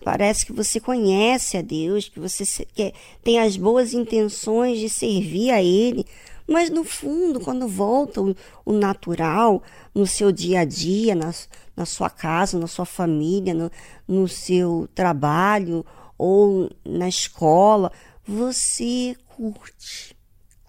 Parece 0.04 0.46
que 0.46 0.52
você 0.52 0.78
conhece 0.80 1.56
a 1.56 1.62
Deus, 1.62 2.08
que 2.08 2.20
você 2.20 2.44
quer, 2.66 2.92
tem 3.22 3.38
as 3.38 3.56
boas 3.56 3.92
intenções 3.92 4.78
de 4.78 4.88
servir 4.88 5.50
a 5.50 5.62
Ele, 5.62 6.06
mas 6.46 6.70
no 6.70 6.84
fundo, 6.84 7.40
quando 7.40 7.68
volta 7.68 8.22
o, 8.22 8.34
o 8.64 8.72
natural, 8.72 9.62
no 9.94 10.06
seu 10.06 10.32
dia 10.32 10.60
a 10.60 10.64
dia, 10.64 11.14
na, 11.14 11.32
na 11.76 11.84
sua 11.84 12.08
casa, 12.08 12.58
na 12.58 12.66
sua 12.66 12.86
família, 12.86 13.52
no, 13.52 13.70
no 14.06 14.28
seu 14.28 14.88
trabalho 14.94 15.84
ou 16.16 16.70
na 16.84 17.08
escola, 17.08 17.92
você 18.26 19.16
curte 19.26 20.16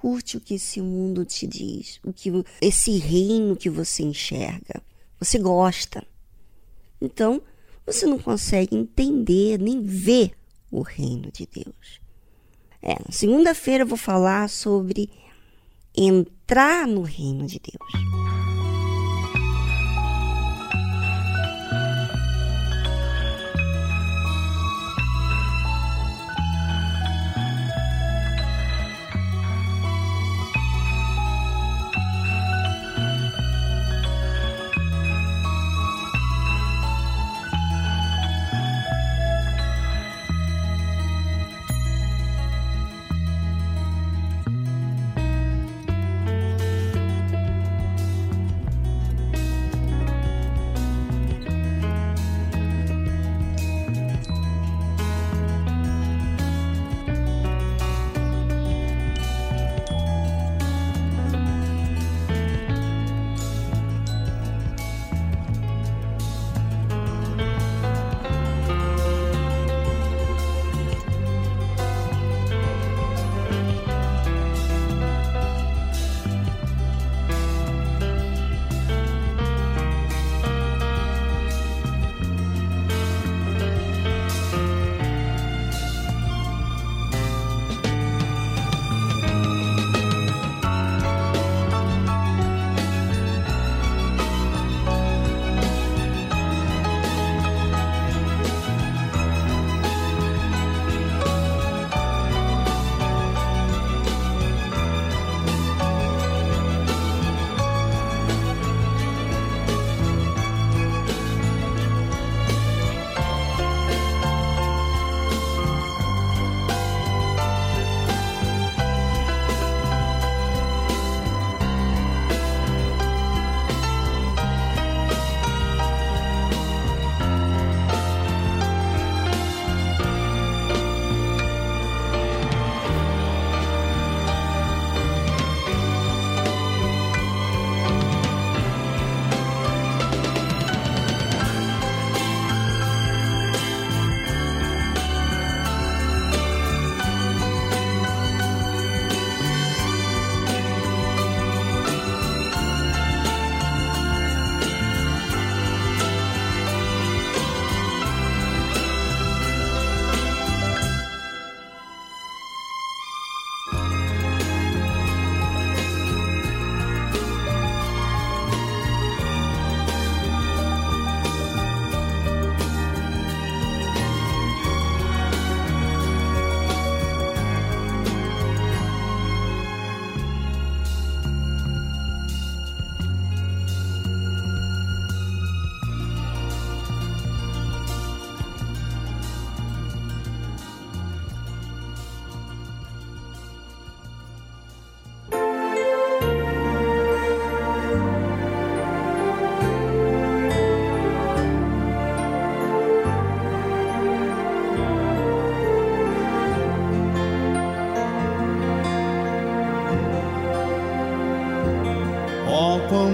curte 0.02 0.38
o 0.38 0.42
que 0.42 0.56
esse 0.56 0.82
mundo 0.82 1.26
te 1.26 1.46
diz, 1.46 2.00
o 2.04 2.14
que 2.14 2.32
esse 2.62 2.98
reino 2.98 3.56
que 3.56 3.70
você 3.70 4.04
enxerga. 4.04 4.82
Você 5.20 5.38
gosta. 5.38 6.06
Então, 7.02 7.42
você 7.92 8.06
não 8.06 8.20
consegue 8.20 8.76
entender 8.76 9.60
nem 9.60 9.82
ver 9.82 10.32
o 10.72 10.82
reino 10.82 11.32
de 11.32 11.48
Deus. 11.48 12.00
É, 12.82 12.96
segunda-feira 13.12 13.84
eu 13.84 13.88
vou 13.88 13.98
falar 13.98 14.48
sobre 14.48 15.10
entrar 15.96 16.88
no 16.88 17.02
reino 17.02 17.46
de 17.48 17.60
Deus. 17.60 18.39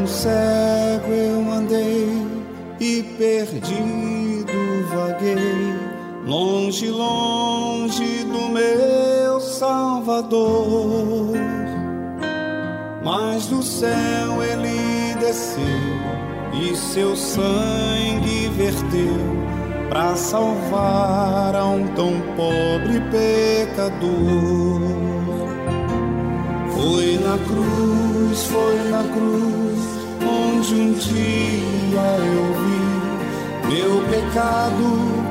Cego 0.07 1.11
eu 1.11 1.51
andei 1.51 2.25
e 2.79 3.03
perdido 3.17 4.53
vaguei, 4.93 5.73
longe, 6.25 6.87
longe 6.89 8.23
do 8.23 8.49
meu 8.49 9.39
Salvador. 9.39 11.33
Mas 13.03 13.47
do 13.47 13.61
céu 13.61 14.43
ele 14.43 15.15
desceu 15.19 15.63
e 16.53 16.75
seu 16.75 17.15
sangue 17.15 18.49
verteu 18.55 19.45
para 19.89 20.15
salvar 20.15 21.55
a 21.55 21.65
um 21.65 21.87
tão 21.89 22.13
pobre 22.35 22.99
pecador. 23.11 24.81
Foi 26.73 27.17
na 27.17 27.37
cruz, 27.37 28.43
foi 28.45 28.75
na 28.89 29.03
cruz, 29.03 29.94
onde 30.65 30.73
um 30.73 30.93
dia 30.93 32.05
eu 32.25 32.45
vi 32.59 32.81
meu 33.69 34.01
pecado 34.09 34.85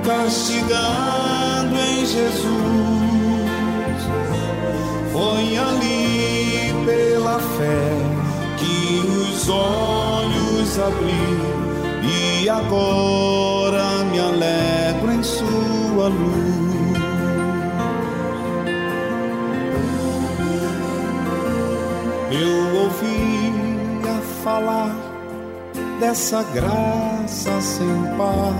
castigando 0.04 1.76
em 1.76 2.06
Jesus. 2.06 2.44
Foi 5.12 5.56
ali 5.56 6.72
pela 6.86 7.38
fé 7.40 7.96
que 8.58 9.00
os 9.06 9.48
olhos 9.48 10.78
abri 10.78 12.42
e 12.42 12.48
agora 12.48 14.04
me 14.12 14.20
alegro 14.20 15.12
em 15.12 15.22
sua 15.22 16.08
luz. 16.08 16.54
Eu 22.30 22.82
ouvia 22.82 24.20
falar 24.44 25.13
dessa 26.04 26.42
graça 26.52 27.60
sem 27.62 28.16
par 28.18 28.52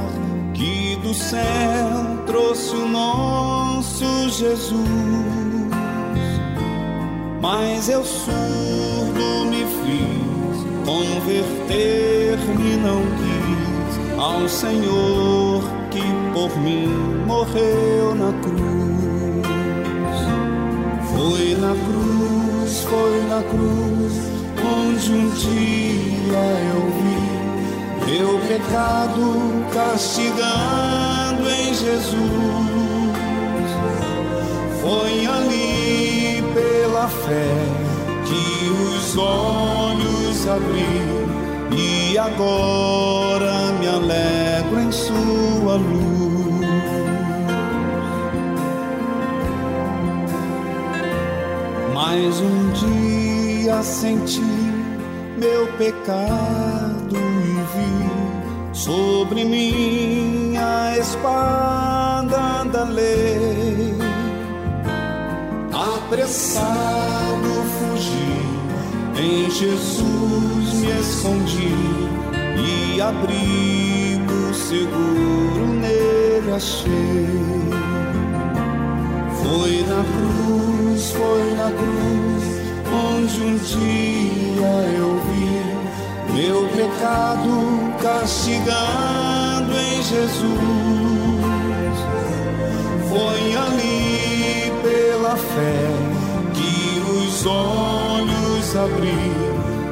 que 0.55 0.97
do 1.03 1.13
céu 1.13 2.25
trouxe 2.27 2.75
o 2.75 2.89
nosso 2.89 4.31
Jesus. 4.31 4.73
Mas 7.43 7.91
eu 7.91 8.03
surdo 8.03 9.45
me 9.51 9.67
fiz, 9.77 10.57
converter-me 10.87 12.77
não 12.79 13.03
quis 13.19 14.19
ao 14.19 14.49
Senhor 14.49 15.63
que 15.91 16.03
por 16.33 16.59
mim 16.61 16.89
morreu 17.27 18.15
na 18.15 18.33
cruz. 18.41 19.45
Foi 21.13 21.55
na 21.57 21.75
cruz, 21.85 22.81
foi 22.85 23.23
na 23.29 23.43
cruz, 23.43 24.15
onde 24.65 25.13
um 25.13 25.29
dia 25.29 26.45
eu 26.73 26.81
vi 27.03 27.14
meu 28.07 28.39
pecado 28.47 29.65
castigando 29.73 31.49
em 31.49 31.75
Jesus. 31.75 32.15
Foi 34.81 35.27
ali 35.27 36.43
pela 36.53 37.09
fé 37.09 37.55
que 38.27 38.69
os 38.69 39.17
olhos 39.17 40.47
abri 40.47 41.25
e 41.77 42.19
agora 42.19 43.73
me 43.81 43.89
alegro 43.89 44.81
em 44.81 44.93
sua 44.93 45.77
luz. 45.77 46.15
Mais 51.95 52.41
um 52.41 52.71
dia 52.73 53.83
senti 53.83 54.43
meu 55.39 55.67
pecado 55.79 57.17
vi 57.75 58.75
sobre 58.75 59.45
mim 59.45 60.57
a 60.57 60.97
espada 60.99 62.65
da 62.73 62.85
lei. 62.85 63.95
Apressado 65.73 67.51
fugi, 67.75 68.41
em 69.21 69.51
Jesus 69.51 70.75
me 70.75 71.01
escondi 71.01 71.75
e 72.57 73.01
abrigo 73.01 74.55
seguro 74.55 75.67
nele 75.81 76.53
achei. 76.55 77.65
Foi 79.43 79.85
na 79.89 80.03
cruz, 80.15 81.11
foi 81.13 81.55
na 81.55 81.71
cruz, 81.71 82.45
onde 82.93 83.41
um 83.43 83.57
dia 83.57 84.75
eu 84.97 85.21
vi 85.27 85.45
meu 86.35 86.69
pecado 86.69 87.64
castigando 88.25 89.77
em 89.77 90.03
Jesus. 90.03 90.49
Foi 93.11 93.55
ali 93.55 94.73
pela 94.83 95.37
fé 95.37 95.91
que 96.55 97.01
os 97.01 97.45
olhos 97.45 98.77
abri 98.77 99.31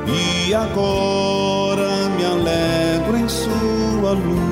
e 0.09 0.55
agora 0.55 2.09
me 2.17 2.25
alegro 2.25 3.19
em 3.19 3.29
sua 3.29 4.13
luz. 4.13 4.52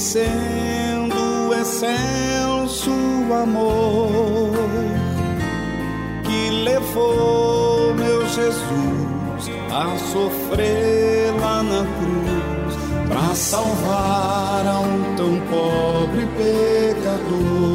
Conhecendo 0.00 1.14
o 1.50 1.54
excelso 1.54 2.90
amor 3.34 4.50
que 6.24 6.50
levou 6.62 7.94
meu 7.94 8.26
Jesus 8.26 9.50
a 9.70 9.98
sofrer 10.10 11.34
lá 11.38 11.62
na 11.62 11.84
cruz 11.84 12.76
para 13.08 13.34
salvar 13.34 14.66
a 14.66 14.80
um 14.80 15.16
tão 15.16 15.38
pobre 15.50 16.26
pecador. 16.38 17.68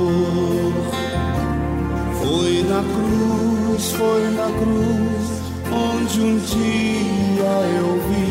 Foi 2.24 2.64
na 2.64 2.82
cruz, 2.82 3.92
foi 3.92 4.24
na 4.32 4.50
cruz, 4.58 5.44
onde 5.72 6.22
um 6.22 6.40
dia 6.40 7.54
eu 7.78 8.02
vi 8.10 8.26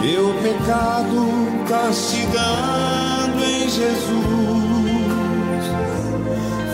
meu 0.00 0.34
pecado 0.42 1.52
castigando 1.68 2.92
em 2.98 3.01
Jesus. 3.72 4.12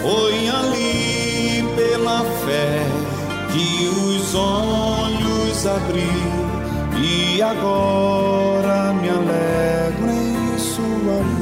Foi 0.03 0.49
ali 0.49 1.65
pela 1.77 2.25
fé 2.45 2.85
que 3.53 3.89
os 3.89 4.35
olhos 4.35 5.67
abri 5.67 6.11
e 7.01 7.41
agora 7.41 8.93
me 8.95 9.09
alegro 9.11 10.11
em 10.11 10.59
sua 10.59 11.19
luz. 11.23 11.38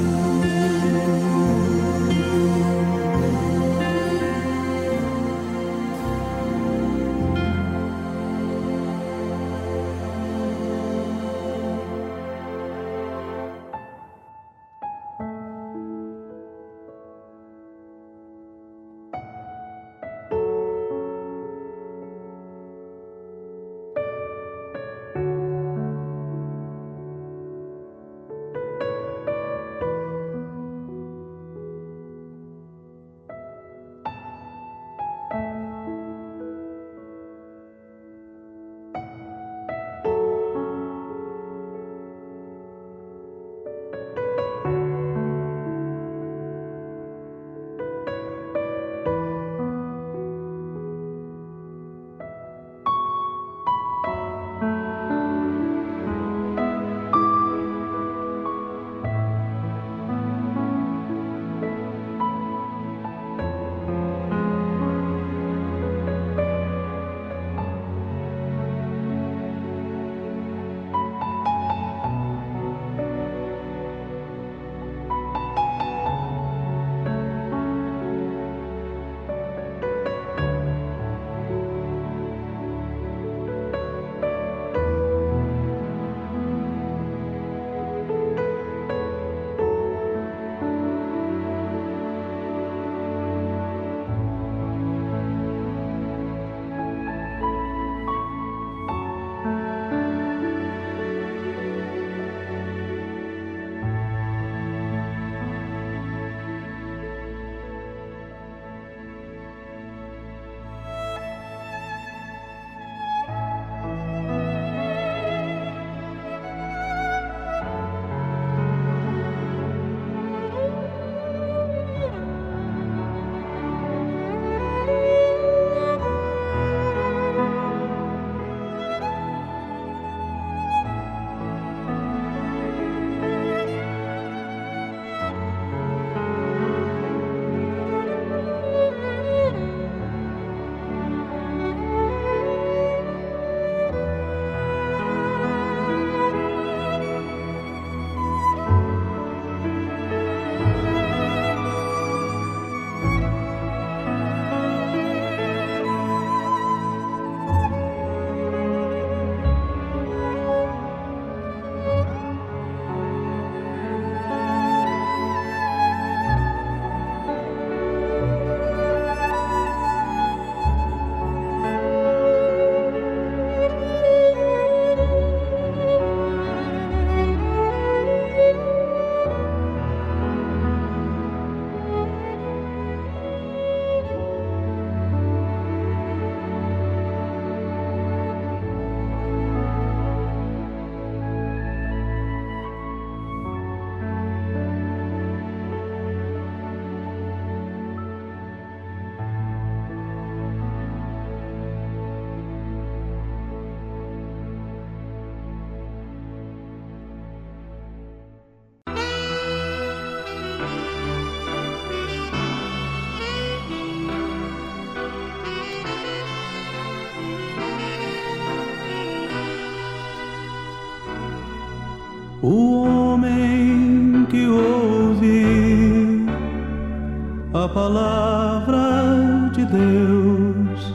Palavra 227.77 229.05
de 229.53 229.67
Deus 229.67 230.95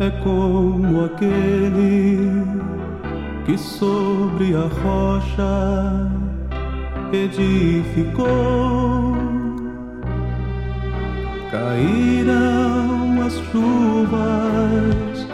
é 0.00 0.08
como 0.24 1.04
aquele 1.04 2.42
que 3.44 3.58
sobre 3.58 4.56
a 4.56 4.66
rocha 4.82 6.10
edificou. 7.12 8.24
Caíram 11.50 13.22
as 13.26 13.34
chuvas 13.50 15.26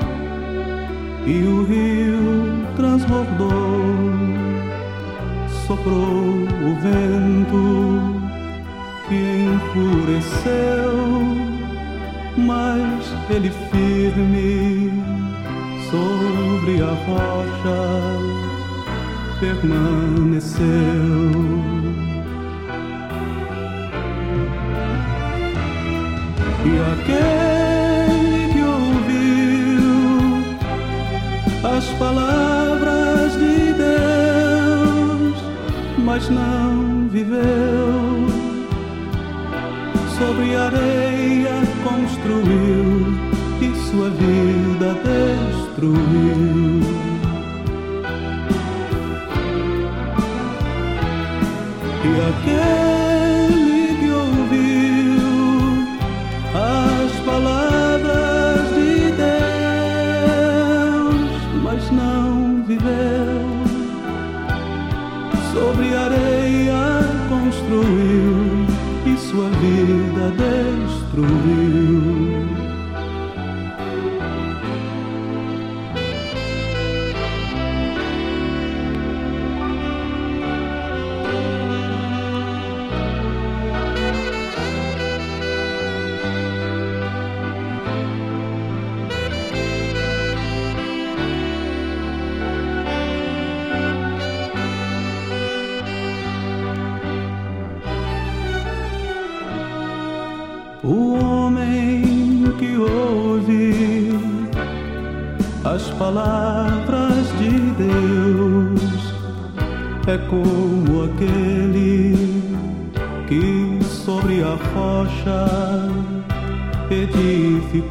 e 1.24 1.44
o 1.44 1.64
rio 1.66 2.66
transbordou, 2.74 4.10
soprou 5.68 6.21
permaneceu. 19.62 20.66
E 26.64 26.72
aquele 26.92 28.52
que 28.52 28.62
ouviu 28.62 29.86
as 31.76 31.84
palavras 31.98 33.32
de 33.34 33.72
Deus, 33.72 35.36
mas 35.98 36.28
não 36.28 37.08
viveu, 37.08 38.26
sobre 40.18 40.56
areia 40.56 41.62
construiu 41.84 43.14
e 43.60 43.74
sua 43.90 44.10
vida 44.10 44.94
destruiu. 45.04 47.01
Aquele 52.28 53.96
que 53.98 54.10
ouviu 54.10 55.22
as 56.54 57.12
palavras 57.24 58.68
de 58.74 59.12
Deus, 60.42 61.30
mas 61.62 61.90
não 61.90 62.64
viveu, 62.64 63.42
sobre 65.52 65.94
areia 65.94 66.82
construiu 67.28 68.66
e 69.06 69.16
sua 69.16 69.48
vida 69.50 70.32
destruiu. 70.36 71.61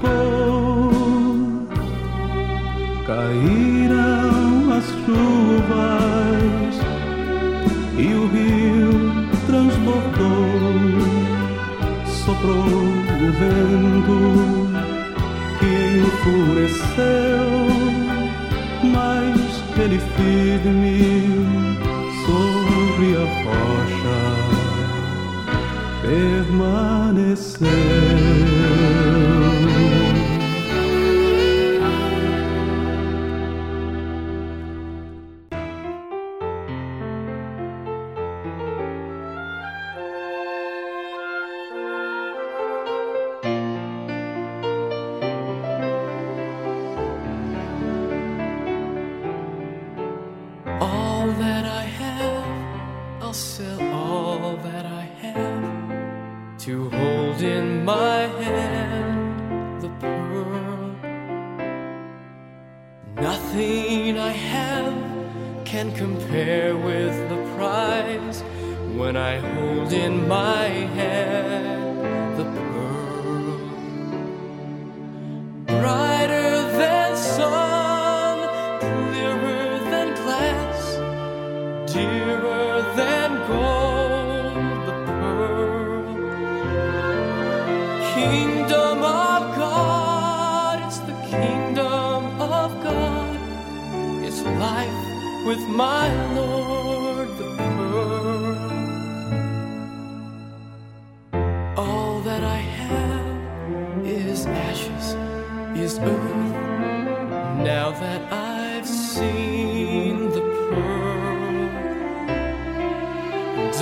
Edificou. 0.04 0.41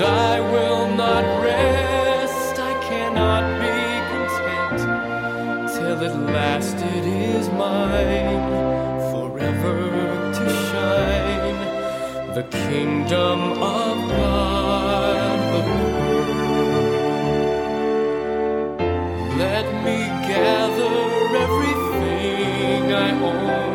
I 0.02 0.39
will 0.39 0.88
not 0.95 1.24
rest. 1.43 2.60
I 2.60 2.74
cannot 2.89 3.43
be 3.60 3.76
content 4.12 5.70
till 5.74 6.04
at 6.08 6.16
last 6.34 6.78
it 6.78 7.06
is 7.06 7.50
mine 7.50 8.43
forever 9.12 9.78
to 10.38 10.50
shine. 10.70 11.60
The 12.34 12.43
kingdom 12.68 13.39
of 13.62 14.10
God. 14.10 15.30
Let 19.38 19.66
me 19.86 20.00
gather 20.28 20.95
everything 21.45 22.93
I 22.93 23.12
own. 23.22 23.68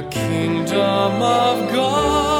The 0.00 0.08
kingdom 0.08 1.22
of 1.22 1.72
God. 1.72 2.39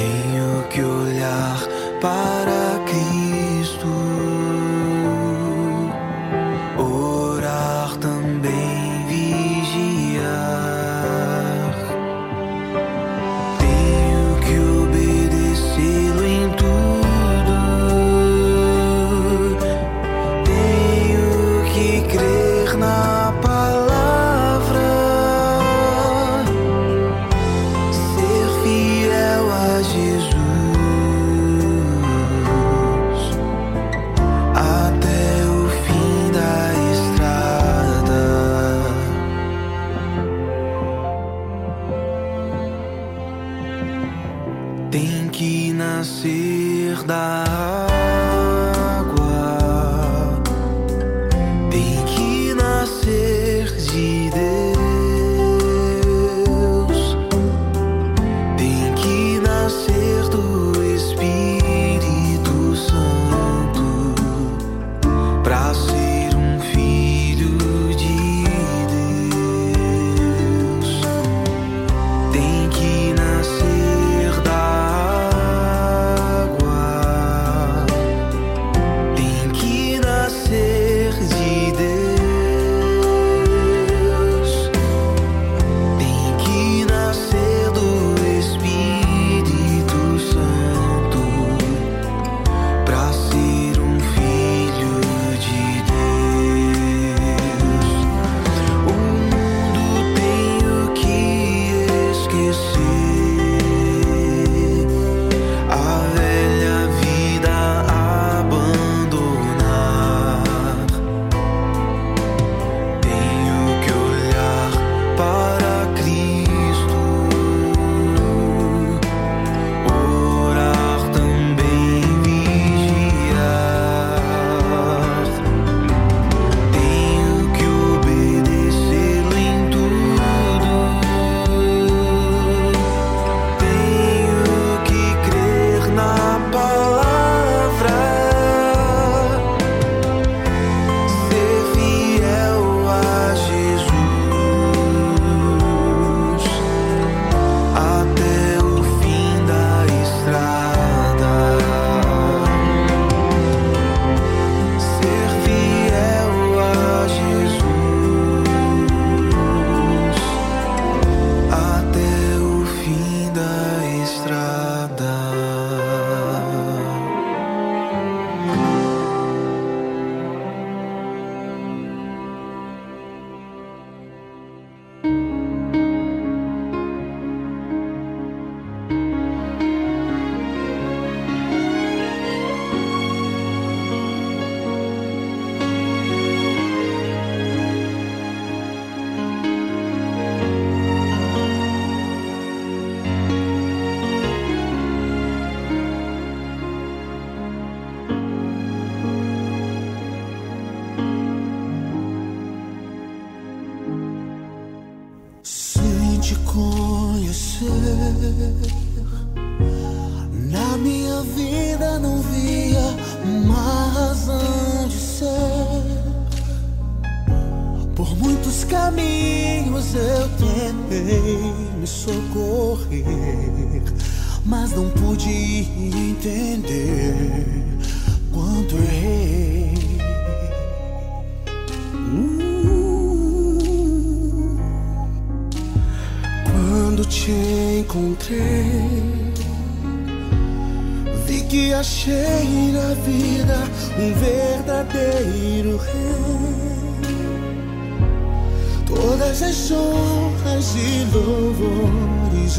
Tenho 0.00 0.66
que 0.70 0.82
olhar 0.82 1.58
para 2.00 2.39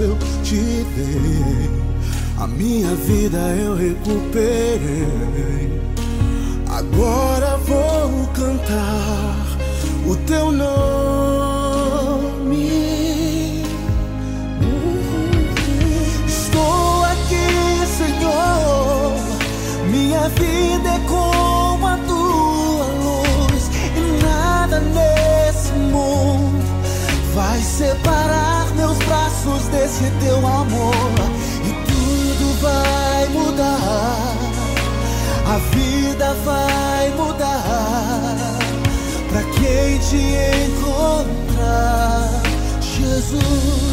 eu 0.02 0.18
te 0.44 0.56
dei. 0.96 1.70
A 2.40 2.48
minha 2.48 2.96
vida 2.96 3.38
eu 3.38 3.76
recuperei. 3.76 5.12
Agora 6.68 7.58
vou 7.58 8.28
cantar 8.34 9.46
o 10.08 10.16
teu 10.26 10.52
nome. 10.52 11.21
Braços 29.42 29.68
desse 29.70 30.04
teu 30.24 30.38
amor 30.38 30.94
e 31.66 31.74
tudo 31.88 32.62
vai 32.62 33.28
mudar. 33.30 34.38
A 35.48 35.58
vida 35.76 36.34
vai 36.46 37.10
mudar 37.18 38.60
pra 39.30 39.44
quem 39.44 39.98
te 40.00 40.22
encontrar, 40.68 42.30
Jesus. 42.82 43.91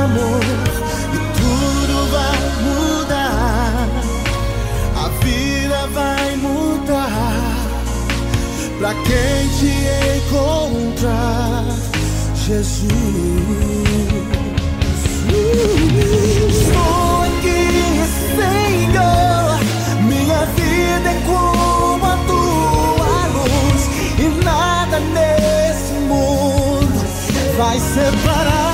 E 0.00 1.18
tudo 1.36 1.96
vai 2.10 2.40
mudar, 2.64 3.88
a 4.96 5.08
vida 5.22 5.80
vai 5.92 6.36
mudar 6.36 7.54
pra 8.78 8.94
quem 8.94 9.48
te 9.58 9.72
encontrar, 10.16 11.64
Jesus. 12.34 12.90
Estou 16.48 17.22
aqui, 17.22 17.62
Senhor. 18.36 19.58
Minha 20.02 20.42
vida 20.56 21.08
é 21.10 21.22
como 21.26 22.04
a 22.06 22.16
tua 22.26 23.26
luz, 23.34 23.82
e 24.18 24.44
nada 24.44 24.98
nesse 24.98 25.92
mundo 26.08 26.98
vai 27.58 27.78
separar 27.78 28.69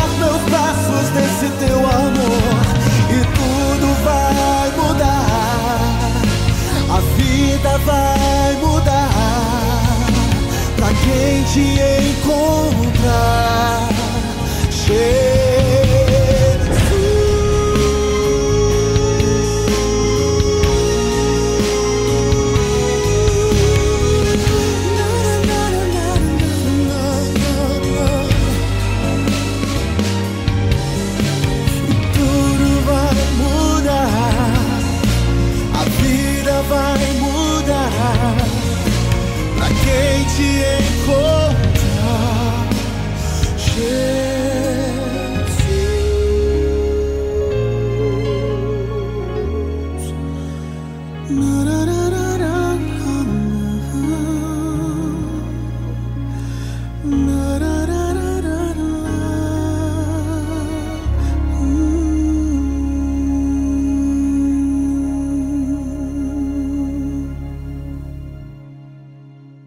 vida 7.57 7.79
vai 7.79 8.57
mudar 8.61 9.11
pra 10.77 10.89
quem 10.89 11.43
te 11.45 11.81
encontrar. 12.11 13.89
Jesus. 14.71 15.46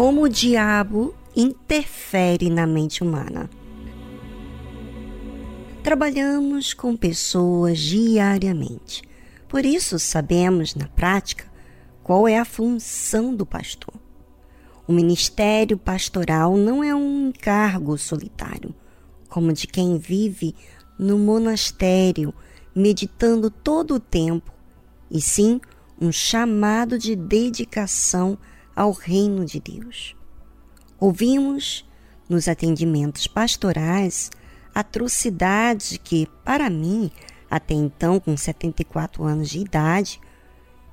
Como 0.00 0.22
o 0.22 0.28
diabo 0.30 1.14
interfere 1.36 2.48
na 2.48 2.66
mente 2.66 3.04
humana. 3.04 3.50
Trabalhamos 5.82 6.72
com 6.72 6.96
pessoas 6.96 7.78
diariamente. 7.78 9.02
Por 9.46 9.66
isso, 9.66 9.98
sabemos 9.98 10.74
na 10.74 10.88
prática 10.88 11.44
qual 12.02 12.26
é 12.26 12.38
a 12.38 12.46
função 12.46 13.34
do 13.36 13.44
pastor. 13.44 13.92
O 14.88 14.92
ministério 14.94 15.76
pastoral 15.76 16.56
não 16.56 16.82
é 16.82 16.94
um 16.94 17.28
encargo 17.28 17.98
solitário, 17.98 18.74
como 19.28 19.52
de 19.52 19.66
quem 19.66 19.98
vive 19.98 20.54
no 20.98 21.18
monastério, 21.18 22.32
meditando 22.74 23.50
todo 23.50 23.96
o 23.96 24.00
tempo, 24.00 24.50
e 25.10 25.20
sim 25.20 25.60
um 26.00 26.10
chamado 26.10 26.98
de 26.98 27.14
dedicação 27.14 28.38
ao 28.80 28.92
reino 28.92 29.44
de 29.44 29.60
Deus. 29.60 30.16
Ouvimos 30.98 31.86
nos 32.26 32.48
atendimentos 32.48 33.26
pastorais 33.26 34.30
atrocidades 34.74 36.00
que, 36.02 36.26
para 36.42 36.70
mim, 36.70 37.10
até 37.50 37.74
então 37.74 38.18
com 38.18 38.34
74 38.34 39.22
anos 39.22 39.50
de 39.50 39.58
idade, 39.58 40.18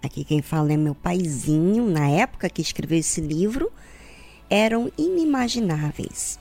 aqui 0.03 0.25
quem 0.25 0.41
fala 0.41 0.73
é 0.73 0.75
meu 0.75 0.93
paizinho, 0.93 1.89
na 1.89 2.09
época 2.09 2.49
que 2.49 2.61
escreveu 2.61 2.99
esse 2.99 3.21
livro, 3.21 3.71
eram 4.49 4.91
inimagináveis. 4.97 6.37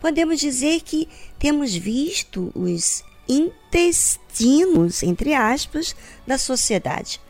Podemos 0.00 0.38
dizer 0.38 0.82
que 0.82 1.08
temos 1.40 1.74
visto 1.74 2.52
os 2.54 3.02
intestinos, 3.28 5.02
entre 5.02 5.34
aspas, 5.34 5.96
da 6.24 6.38
sociedade, 6.38 7.20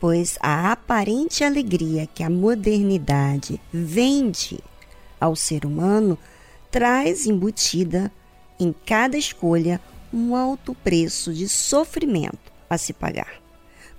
pois 0.00 0.38
a 0.40 0.72
aparente 0.72 1.42
alegria 1.42 2.06
que 2.06 2.22
a 2.22 2.30
modernidade 2.30 3.60
vende 3.72 4.60
ao 5.20 5.34
ser 5.34 5.64
humano 5.64 6.18
traz 6.70 7.26
embutida 7.26 8.12
em 8.58 8.74
cada 8.86 9.16
escolha 9.16 9.80
um 10.12 10.34
alto 10.34 10.74
preço 10.74 11.32
de 11.32 11.48
sofrimento 11.48 12.52
a 12.68 12.78
se 12.78 12.92
pagar. 12.92 13.40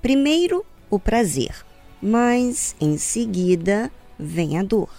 Primeiro, 0.02 0.66
o 0.90 1.00
prazer, 1.00 1.66
mas 2.02 2.76
em 2.80 2.98
seguida 2.98 3.92
vem 4.18 4.58
a 4.58 4.64
dor. 4.64 4.90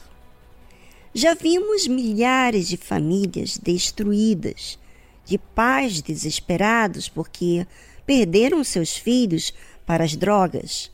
Já 1.12 1.34
vimos 1.34 1.88
milhares 1.88 2.68
de 2.68 2.76
famílias 2.76 3.58
destruídas, 3.58 4.78
de 5.24 5.38
pais 5.38 6.00
desesperados 6.00 7.08
porque 7.08 7.66
perderam 8.06 8.62
seus 8.62 8.96
filhos 8.96 9.52
para 9.90 10.04
as 10.04 10.14
drogas, 10.14 10.88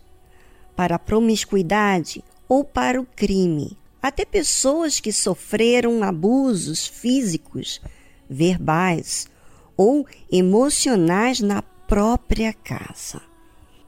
para 0.75 0.95
a 0.95 0.99
promiscuidade 0.99 2.25
ou 2.49 2.65
para 2.65 2.99
o 2.99 3.05
crime. 3.05 3.77
Até 4.01 4.25
pessoas 4.25 5.01
que 5.01 5.13
sofreram 5.13 6.03
abusos 6.03 6.87
físicos, 6.87 7.79
verbais 8.27 9.27
ou 9.77 10.07
emocionais 10.33 11.41
na 11.41 11.61
própria 11.61 12.55
casa. 12.55 13.21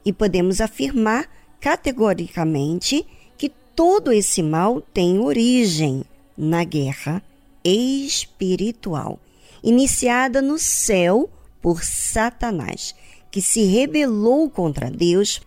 E 0.05 0.13
podemos 0.13 0.61
afirmar 0.61 1.27
categoricamente 1.59 3.03
que 3.35 3.49
todo 3.75 4.11
esse 4.11 4.43
mal 4.43 4.79
tem 4.79 5.17
origem 5.17 6.05
na 6.37 6.63
guerra 6.63 7.23
espiritual, 7.63 9.19
iniciada 9.63 10.39
no 10.39 10.59
céu 10.59 11.27
por 11.59 11.83
Satanás, 11.83 12.93
que 13.31 13.41
se 13.41 13.63
rebelou 13.63 14.49
contra 14.49 14.89
Deus. 14.89 15.41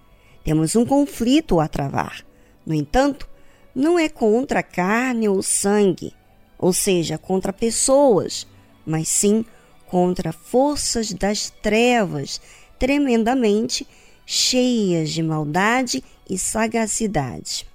Temos 0.44 0.76
um 0.76 0.84
conflito 0.84 1.60
a 1.60 1.68
travar. 1.68 2.24
No 2.64 2.74
entanto, 2.74 3.28
não 3.74 3.98
é 3.98 4.08
contra 4.08 4.60
a 4.60 4.62
carne 4.62 5.28
ou 5.28 5.42
sangue, 5.42 6.12
ou 6.58 6.72
seja, 6.72 7.18
contra 7.18 7.52
pessoas, 7.52 8.46
mas 8.84 9.08
sim 9.08 9.44
contra 9.86 10.32
forças 10.32 11.12
das 11.12 11.50
trevas 11.50 12.40
tremendamente 12.78 13.86
cheias 14.26 15.10
de 15.10 15.22
maldade 15.22 16.02
e 16.28 16.38
sagacidade. 16.38 17.66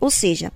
Ou 0.00 0.10
seja, 0.10 0.52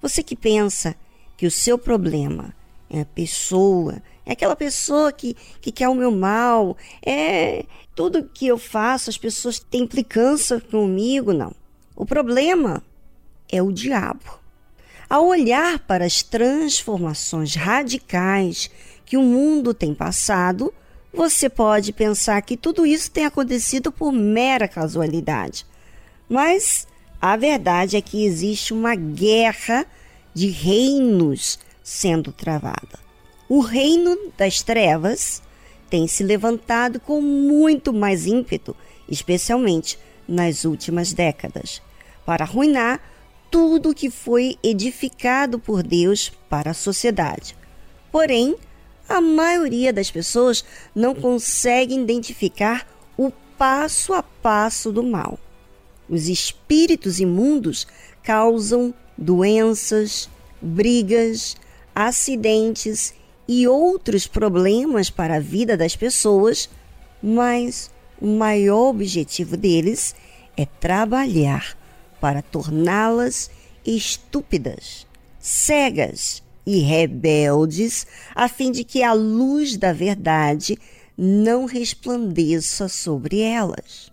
você 0.00 0.22
que 0.22 0.36
pensa 0.36 0.94
que 1.36 1.46
o 1.46 1.50
seu 1.50 1.78
problema 1.78 2.54
é 2.90 3.00
a 3.00 3.04
pessoa, 3.04 4.02
é 4.26 4.32
aquela 4.32 4.56
pessoa 4.56 5.12
que, 5.12 5.36
que 5.60 5.70
quer 5.70 5.88
o 5.88 5.94
meu 5.94 6.10
mal, 6.10 6.76
é 7.00 7.64
tudo 7.94 8.28
que 8.34 8.46
eu 8.48 8.58
faço, 8.58 9.08
as 9.08 9.16
pessoas 9.16 9.60
têm 9.60 9.84
implicância 9.84 10.60
comigo, 10.60 11.32
não. 11.32 11.54
O 11.94 12.04
problema 12.04 12.82
é 13.48 13.62
o 13.62 13.70
diabo. 13.70 14.40
Ao 15.08 15.24
olhar 15.24 15.78
para 15.78 16.04
as 16.04 16.24
transformações 16.24 17.54
radicais 17.54 18.68
que 19.04 19.16
o 19.16 19.22
mundo 19.22 19.72
tem 19.72 19.94
passado, 19.94 20.74
você 21.14 21.48
pode 21.48 21.92
pensar 21.92 22.42
que 22.42 22.56
tudo 22.56 22.84
isso 22.84 23.08
tem 23.10 23.24
acontecido 23.24 23.92
por 23.92 24.10
mera 24.10 24.66
casualidade. 24.66 25.64
Mas 26.28 26.88
a 27.20 27.36
verdade 27.36 27.96
é 27.96 28.00
que 28.00 28.26
existe 28.26 28.74
uma 28.74 28.96
guerra 28.96 29.86
de 30.34 30.48
reinos 30.48 31.60
sendo 31.84 32.32
travada. 32.32 33.05
O 33.48 33.60
reino 33.60 34.18
das 34.36 34.60
trevas 34.60 35.40
tem 35.88 36.08
se 36.08 36.24
levantado 36.24 36.98
com 36.98 37.20
muito 37.20 37.92
mais 37.92 38.26
ímpeto, 38.26 38.74
especialmente 39.08 39.96
nas 40.26 40.64
últimas 40.64 41.12
décadas, 41.12 41.80
para 42.24 42.44
arruinar 42.44 43.00
tudo 43.48 43.94
que 43.94 44.10
foi 44.10 44.58
edificado 44.64 45.60
por 45.60 45.84
Deus 45.84 46.32
para 46.50 46.72
a 46.72 46.74
sociedade. 46.74 47.56
Porém, 48.10 48.56
a 49.08 49.20
maioria 49.20 49.92
das 49.92 50.10
pessoas 50.10 50.64
não 50.92 51.14
consegue 51.14 51.94
identificar 51.94 52.84
o 53.16 53.30
passo 53.56 54.12
a 54.12 54.24
passo 54.24 54.90
do 54.90 55.04
mal. 55.04 55.38
Os 56.08 56.28
espíritos 56.28 57.20
imundos 57.20 57.86
causam 58.24 58.92
doenças, 59.16 60.28
brigas, 60.60 61.56
acidentes 61.94 63.14
e 63.48 63.66
outros 63.66 64.26
problemas 64.26 65.10
para 65.10 65.36
a 65.36 65.40
vida 65.40 65.76
das 65.76 65.94
pessoas, 65.94 66.68
mas 67.22 67.90
o 68.20 68.26
maior 68.26 68.88
objetivo 68.88 69.56
deles 69.56 70.14
é 70.56 70.64
trabalhar 70.64 71.76
para 72.20 72.42
torná-las 72.42 73.50
estúpidas, 73.84 75.06
cegas 75.38 76.42
e 76.66 76.80
rebeldes, 76.80 78.06
a 78.34 78.48
fim 78.48 78.72
de 78.72 78.82
que 78.82 79.02
a 79.02 79.12
luz 79.12 79.76
da 79.76 79.92
verdade 79.92 80.78
não 81.16 81.66
resplandeça 81.66 82.88
sobre 82.88 83.40
elas. 83.40 84.10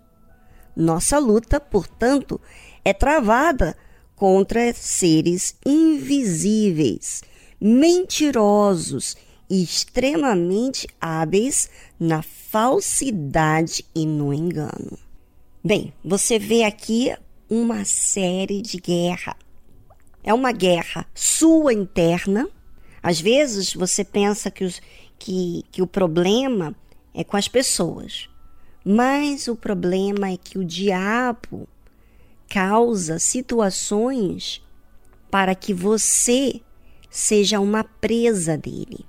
Nossa 0.76 1.18
luta, 1.18 1.60
portanto, 1.60 2.40
é 2.86 2.94
travada 2.94 3.76
contra 4.16 4.74
seres 4.74 5.56
invisíveis, 5.66 7.24
mentirosos 7.64 9.16
e 9.50 9.64
extremamente 9.64 10.88
hábeis 11.00 11.70
na 12.00 12.22
falsidade 12.22 13.86
e 13.96 14.06
no 14.06 14.34
engano. 14.34 15.00
Bem, 15.64 15.94
você 16.04 16.38
vê 16.38 16.64
aqui 16.64 17.16
uma 17.50 17.86
série 17.86 18.62
de 18.62 18.78
guerra 18.78 19.38
é 20.24 20.34
uma 20.34 20.52
guerra 20.52 21.06
sua 21.14 21.74
interna. 21.74 22.48
Às 23.02 23.20
vezes 23.20 23.74
você 23.74 24.04
pensa 24.06 24.50
que, 24.50 24.64
os, 24.64 24.82
que, 25.20 25.64
que 25.72 25.82
o 25.82 25.88
problema 25.88 26.74
é 27.14 27.24
com 27.24 27.36
as 27.36 27.48
pessoas, 27.48 28.30
mas 28.84 29.48
o 29.48 29.56
problema 29.56 30.32
é 30.32 30.38
que 30.38 30.58
o 30.58 30.64
diabo 30.64 31.68
causa 32.50 33.20
situações 33.20 34.62
para 35.30 35.54
que 35.54 35.74
você 35.74 36.62
seja 37.14 37.60
uma 37.60 37.84
presa 37.84 38.58
dele 38.58 39.06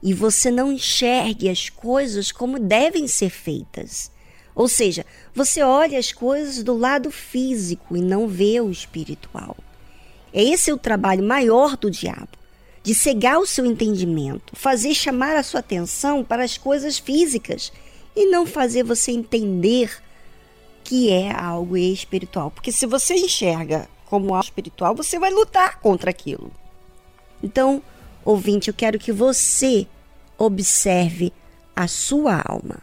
e 0.00 0.14
você 0.14 0.52
não 0.52 0.70
enxergue 0.70 1.48
as 1.48 1.68
coisas 1.68 2.30
como 2.30 2.60
devem 2.60 3.08
ser 3.08 3.28
feitas. 3.28 4.08
Ou 4.54 4.68
seja, 4.68 5.04
você 5.34 5.60
olha 5.60 5.98
as 5.98 6.12
coisas 6.12 6.62
do 6.62 6.76
lado 6.76 7.10
físico 7.10 7.96
e 7.96 8.00
não 8.00 8.28
vê 8.28 8.60
o 8.60 8.70
espiritual. 8.70 9.56
Esse 10.32 10.70
é 10.70 10.74
o 10.74 10.78
trabalho 10.78 11.24
maior 11.24 11.76
do 11.76 11.90
diabo, 11.90 12.38
de 12.84 12.94
cegar 12.94 13.40
o 13.40 13.46
seu 13.46 13.66
entendimento, 13.66 14.54
fazer 14.54 14.94
chamar 14.94 15.36
a 15.36 15.42
sua 15.42 15.58
atenção 15.58 16.22
para 16.22 16.44
as 16.44 16.56
coisas 16.56 17.00
físicas 17.00 17.72
e 18.14 18.26
não 18.26 18.46
fazer 18.46 18.84
você 18.84 19.10
entender 19.10 19.90
que 20.84 21.10
é 21.10 21.32
algo 21.32 21.76
espiritual. 21.76 22.52
Porque 22.52 22.70
se 22.70 22.86
você 22.86 23.14
enxerga 23.14 23.88
como 24.06 24.34
algo 24.34 24.44
espiritual, 24.44 24.94
você 24.94 25.18
vai 25.18 25.32
lutar 25.32 25.80
contra 25.80 26.10
aquilo. 26.10 26.59
Então, 27.42 27.82
ouvinte, 28.24 28.68
eu 28.68 28.74
quero 28.74 28.98
que 28.98 29.12
você 29.12 29.86
observe 30.36 31.32
a 31.74 31.86
sua 31.86 32.42
alma. 32.44 32.78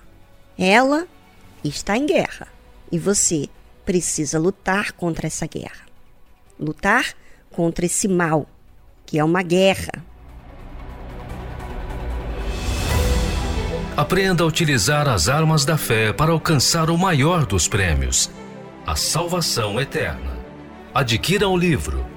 Ela 0.58 1.08
está 1.64 1.98
em 1.98 2.06
guerra 2.06 2.48
e 2.92 2.98
você 2.98 3.50
precisa 3.86 4.40
lutar 4.40 4.92
contra 4.94 5.28
essa 5.28 5.46
guerra. 5.46 5.86
Lutar 6.60 7.14
contra 7.52 7.86
esse 7.86 8.08
mal, 8.08 8.48
que 9.06 9.20
é 9.20 9.24
uma 9.24 9.44
guerra. 9.44 10.04
Aprenda 13.96 14.44
a 14.44 14.48
utilizar 14.48 15.08
as 15.08 15.28
armas 15.28 15.66
da 15.66 15.78
fé 15.78 16.14
para 16.14 16.32
alcançar 16.32 16.90
o 16.90 16.98
maior 16.98 17.46
dos 17.46 17.68
prêmios, 17.68 18.30
a 18.86 18.96
salvação 18.96 19.80
eterna. 19.80 20.38
Adquira 20.94 21.48
o 21.48 21.58
livro 21.58 22.17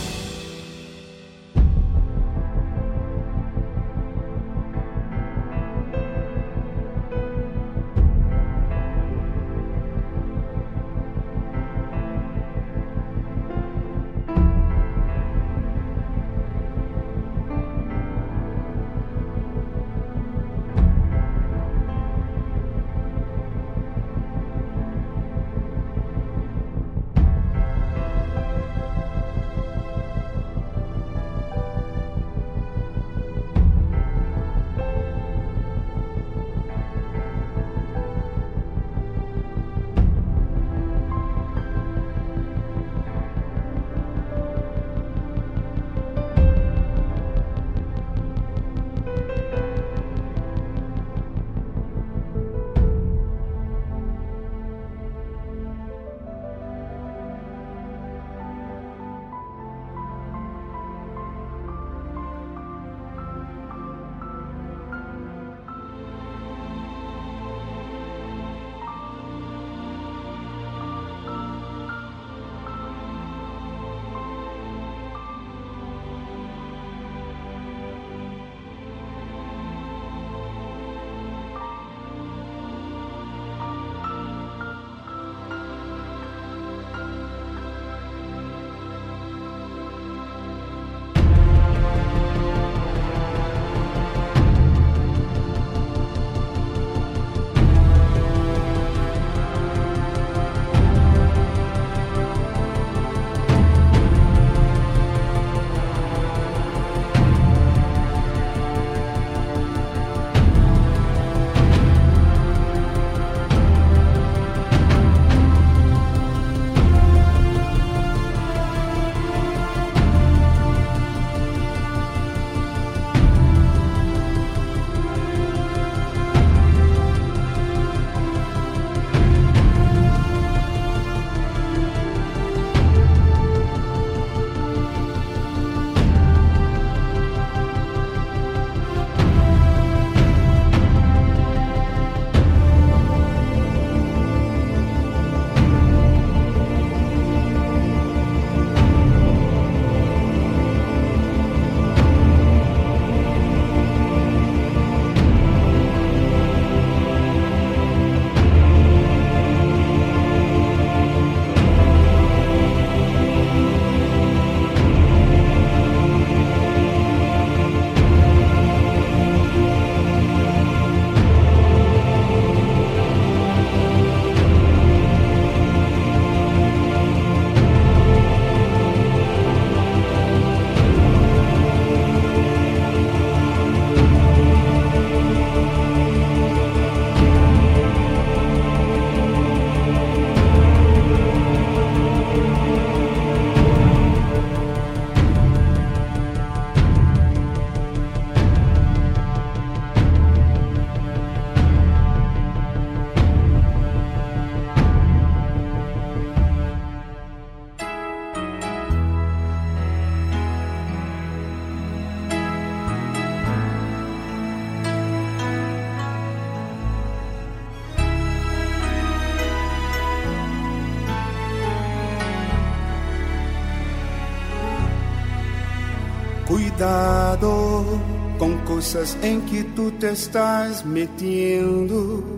Cuidado 226.81 228.01
com 228.39 228.57
coisas 228.65 229.15
em 229.21 229.39
que 229.41 229.63
tu 229.63 229.91
te 229.91 230.13
estás 230.13 230.83
metendo, 230.83 232.35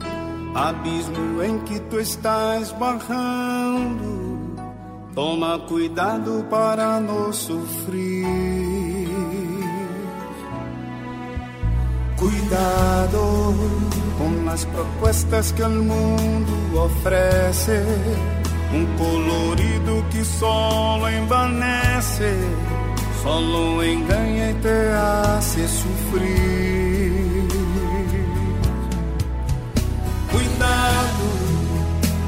abismo 0.53 1.41
em 1.41 1.59
que 1.59 1.79
tu 1.79 1.97
estás 1.97 2.73
barrando. 2.73 4.53
Toma 5.15 5.59
cuidado 5.59 6.45
para 6.49 6.99
não 6.99 7.31
sofrer. 7.31 9.07
Cuidado 12.17 13.55
com 14.17 14.49
as 14.49 14.65
propostas 14.65 15.53
que 15.53 15.63
o 15.63 15.69
mundo 15.69 16.83
oferece, 16.83 17.81
um 18.73 18.97
colorido 18.97 20.05
que 20.11 20.25
só 20.25 20.99
envanece 21.09 22.35
Solo 23.23 23.81
engana 23.81 24.49
e 24.49 24.53
te 24.55 24.91
hace 24.91 25.65
sufrir. 25.65 27.47
Cuidado, 30.29 31.25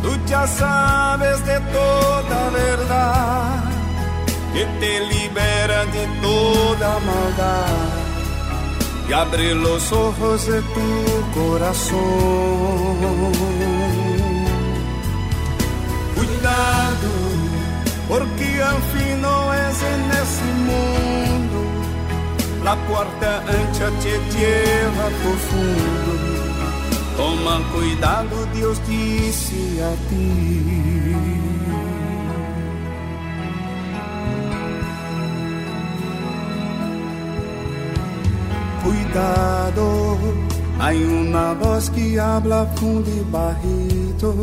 tú 0.02 0.10
ya 0.26 0.48
sabes 0.48 1.46
de 1.46 1.60
toda 1.60 2.50
verdad, 2.50 3.64
que 4.54 4.64
te 4.80 4.94
libera 5.14 5.86
de 5.98 6.08
toda 6.22 7.00
maldad 7.10 8.06
y 9.10 9.14
abre 9.14 9.54
los 9.54 9.92
ojos 9.92 10.48
de 10.48 10.62
tu 10.62 11.40
corazón. 11.40 11.96
Cuidado 16.16 17.25
porque 18.08 18.62
al 18.62 18.82
fin 18.92 19.22
no 19.22 19.54
es 19.54 19.78
en 19.82 20.12
ese 20.22 20.46
mundo 20.70 21.26
la 22.66 22.76
puerta 22.88 23.44
ancha 23.48 23.92
te 24.02 24.14
lleva 24.36 25.08
profundo. 25.22 26.12
Toma 27.16 27.62
cuidado, 27.72 28.36
Dios 28.56 28.82
dice 28.88 29.84
a 29.84 29.94
ti. 30.10 31.16
Cuidado, 38.84 40.18
hay 40.80 41.04
una 41.04 41.54
voz 41.54 41.92
que 41.92 42.20
habla 42.20 42.66
fundo 42.76 43.12
y 43.12 43.32
bajito 43.32 44.34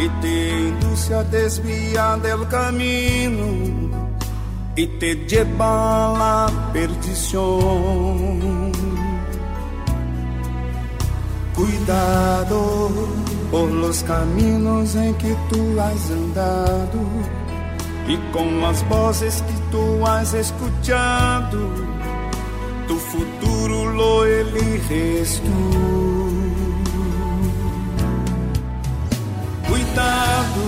que 0.00 0.08
te 0.22 0.58
induce 0.68 1.14
a 1.14 1.22
desviar 1.24 2.22
del 2.22 2.48
camino 2.48 3.46
y 4.74 4.86
te 4.98 5.14
lleva 5.26 6.46
a 6.46 6.48
la. 6.48 6.70
Cuidado 11.54 12.88
por 13.50 13.70
los 13.70 14.02
caminos 14.04 14.94
en 14.94 15.14
que 15.16 15.36
tú 15.50 15.78
has 15.78 16.10
andado 16.10 17.00
y 18.08 18.16
con 18.32 18.62
las 18.62 18.88
voces 18.88 19.42
que 19.42 19.56
tú 19.70 20.06
has 20.06 20.32
escuchado, 20.32 21.58
tu 22.88 22.96
futuro 22.96 23.92
lo 23.92 24.24
eliges 24.24 25.42
tú. 25.42 26.19
Cuidado, 29.90 30.62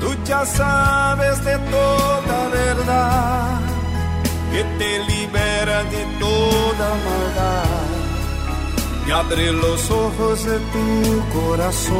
tú 0.00 0.14
ya 0.24 0.44
sabes 0.46 1.44
de 1.44 1.58
toda 1.58 2.48
verdad, 2.48 3.60
que 4.52 4.64
te 4.78 4.98
libera 5.04 5.84
de 5.84 6.04
toda 6.18 6.88
maldad. 7.06 7.64
Y 9.06 9.10
abre 9.10 9.52
los 9.52 9.90
ojos 9.90 10.44
de 10.44 10.58
tu 10.58 11.38
corazón. 11.38 11.94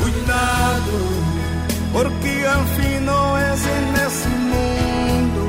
Cuidado, 0.00 0.98
porque 1.92 2.46
al 2.46 2.66
fin 2.76 3.06
no 3.06 3.38
es 3.38 3.60
en 3.64 3.94
ese 4.06 4.28
mundo, 4.52 5.42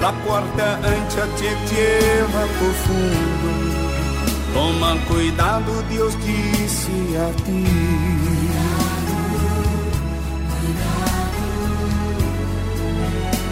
la 0.00 0.12
puerta 0.24 0.76
ancha 0.76 1.24
te 1.38 1.50
lleva 1.74 2.42
profundo 2.58 3.71
Toma 4.52 4.96
cuidado, 5.08 5.82
Deus 5.88 6.14
disse 6.18 6.92
a 7.16 7.32
ti. 7.42 7.64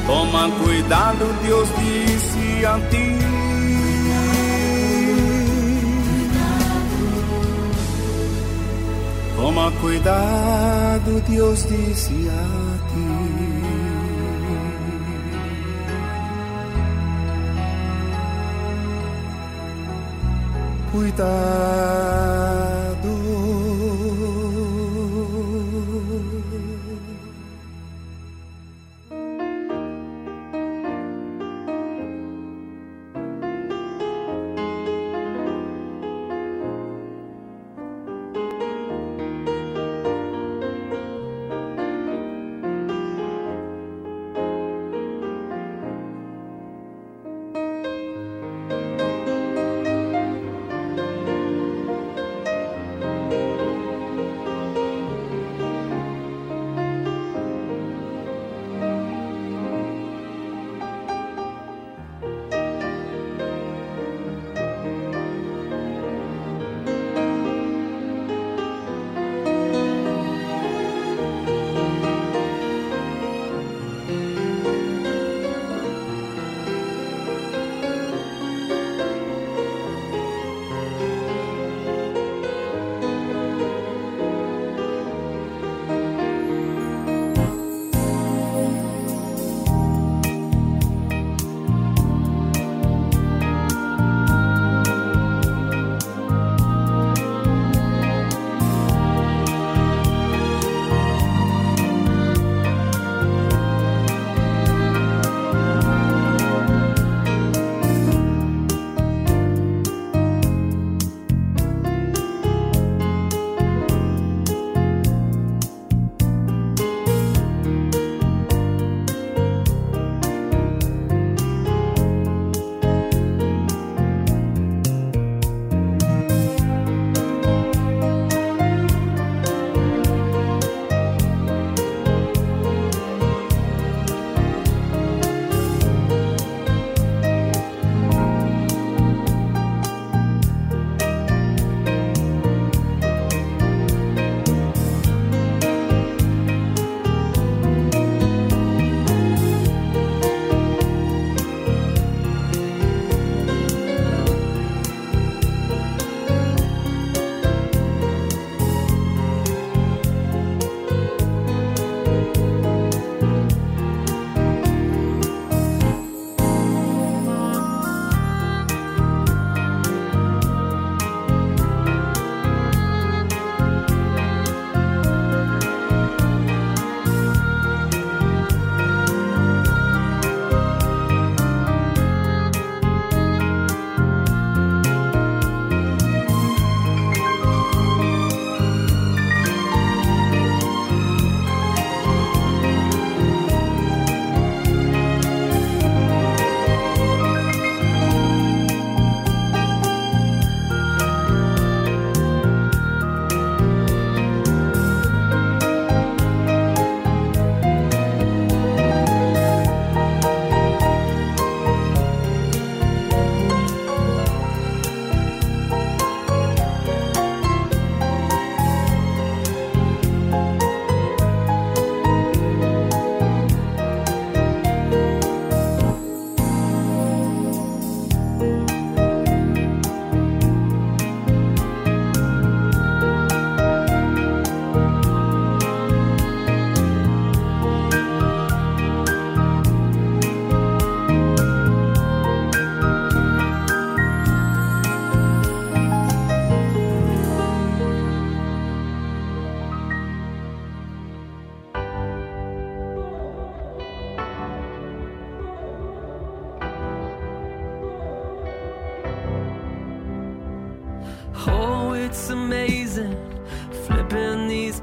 Toma 0.06 0.50
cuidado, 0.62 1.24
Deus 1.42 1.68
disse 1.78 2.66
a 2.66 2.78
ti. 2.90 3.18
Toma 9.36 9.72
cuidado, 9.80 11.20
Deus 11.28 11.66
disse 11.66 12.28
a 12.28 12.54
ti. 12.54 12.59
Cuidado. 20.92 22.19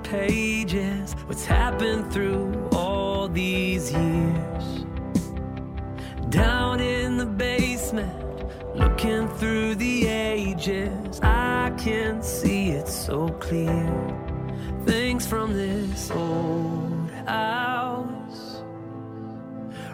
Pages 0.09 1.13
what's 1.27 1.45
happened 1.45 2.11
through 2.11 2.69
all 2.71 3.27
these 3.27 3.91
years. 3.91 4.85
Down 6.29 6.79
in 6.79 7.17
the 7.17 7.25
basement, 7.25 8.13
looking 8.75 9.27
through 9.39 9.75
the 9.75 10.07
ages, 10.07 11.19
I 11.21 11.73
can 11.77 12.21
see 12.21 12.69
it 12.69 12.87
so 12.87 13.29
clear. 13.29 13.87
Things 14.85 15.25
from 15.27 15.53
this 15.53 16.11
old 16.11 17.11
house 17.25 18.61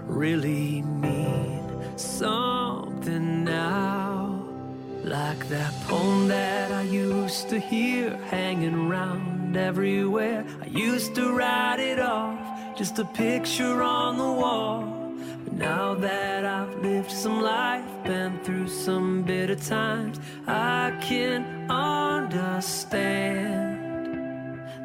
really 0.03 0.81
mean 0.81 1.97
something 1.97 3.43
now. 3.43 4.47
Like 5.03 5.47
that 5.49 5.73
poem 5.87 6.22
used 7.43 7.55
to 7.55 7.59
hear 7.59 8.15
hanging 8.29 8.87
around 8.87 9.57
everywhere. 9.57 10.45
I 10.61 10.67
used 10.67 11.13
to 11.15 11.35
write 11.35 11.81
it 11.81 11.99
off, 11.99 12.39
just 12.77 12.99
a 12.99 13.03
picture 13.03 13.83
on 13.83 14.17
the 14.17 14.31
wall. 14.41 14.83
But 15.43 15.51
now 15.51 15.93
that 15.95 16.45
I've 16.45 16.73
lived 16.81 17.11
some 17.11 17.41
life, 17.41 17.83
been 18.05 18.39
through 18.45 18.69
some 18.69 19.23
bitter 19.23 19.55
times, 19.55 20.21
I 20.47 20.97
can 21.01 21.69
understand 21.69 22.61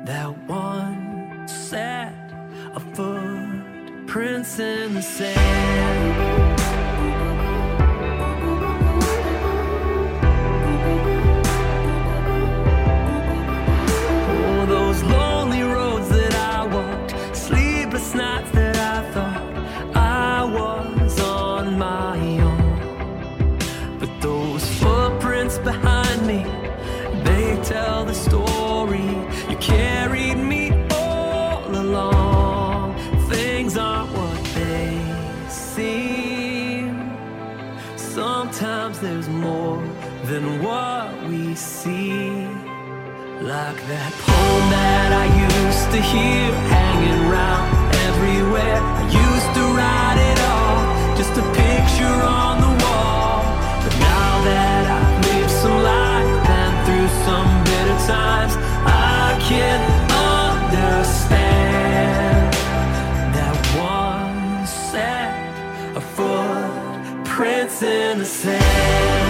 that 0.05 0.37
one 0.49 1.47
set 1.47 2.33
of 2.75 2.83
footprints 2.97 4.59
in 4.59 4.95
the 4.95 5.03
sand. 5.03 6.48
Sometimes 38.99 39.27
there's 39.27 39.37
more 39.37 39.83
than 40.25 40.63
what 40.63 41.29
we 41.29 41.55
see. 41.55 42.31
Like 43.41 43.79
that 43.87 44.13
poem 44.27 44.71
that 44.75 45.11
I 45.13 45.27
used 45.47 45.89
to 45.95 46.01
hear 46.03 46.51
hanging 46.67 47.31
around 47.31 47.95
everywhere. 48.09 48.81
I 48.83 49.05
used 49.07 49.51
to 49.55 49.63
write 49.77 50.19
it 50.19 50.39
all, 50.51 51.17
just 51.17 51.31
a 51.39 51.47
picture 51.55 52.19
on 52.27 52.61
the 52.61 52.73
wall. 52.83 53.43
But 53.85 53.95
now 54.03 54.31
that 54.51 54.83
I've 54.91 55.25
lived 55.31 55.51
some 55.63 55.79
life 55.79 56.49
and 56.59 56.73
through 56.87 57.09
some 57.27 57.49
bitter 57.71 57.99
times, 58.07 58.55
I 58.83 59.39
can 59.47 59.98
in 67.83 68.19
the 68.19 68.25
sand. 68.25 69.28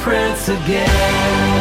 Footprints 0.00 0.48
again. 0.48 1.59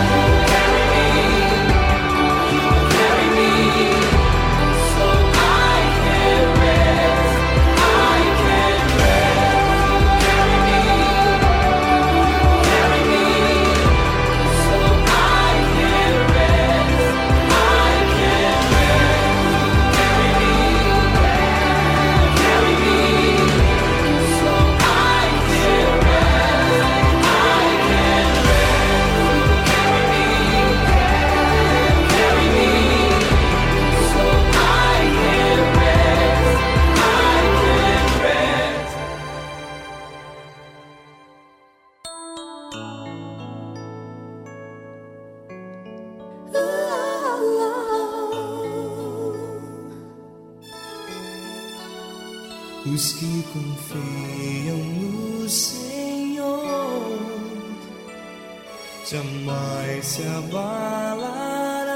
Se 60.19 60.27
abalarão, 60.27 61.87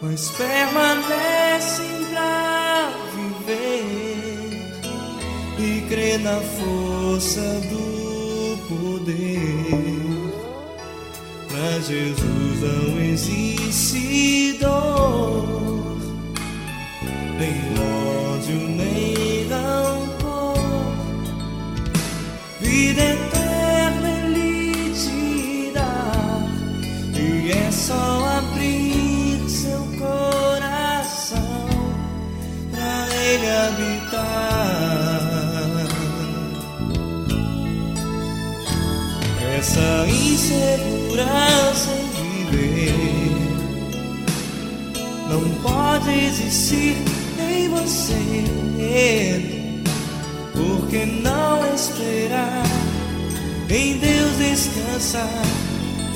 mas 0.00 0.30
permanecem 0.30 2.04
pra 2.10 2.90
viver 3.14 3.84
e 5.58 5.82
crer 5.88 6.18
na 6.20 6.40
força 6.40 7.60
do 7.70 8.56
poder. 8.66 9.76
Pra 11.48 11.80
Jesus 11.80 12.60
não 12.62 12.98
existe 12.98 14.55
Essa 39.76 40.08
insegurança 40.08 41.90
viver 42.50 42.94
não 45.28 45.42
pode 45.62 46.10
existir 46.10 46.96
em 47.38 47.68
você. 47.68 48.44
Porque 50.54 51.04
não 51.04 51.74
esperar 51.74 52.62
em 53.68 53.98
Deus 53.98 54.36
descansar, 54.38 55.42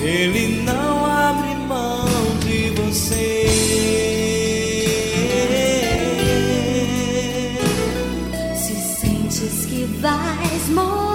Ele 0.00 0.62
não 0.62 1.04
abre 1.04 1.54
mão 1.56 2.06
de 2.40 2.70
você. 2.70 3.46
Se 8.56 8.74
sentes 8.74 9.66
que 9.66 9.84
vais 10.00 10.68
morrer 10.70 11.09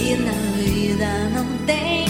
e 0.00 0.16
na 0.16 0.32
vida 0.56 1.06
não 1.32 1.46
tens 1.66 2.03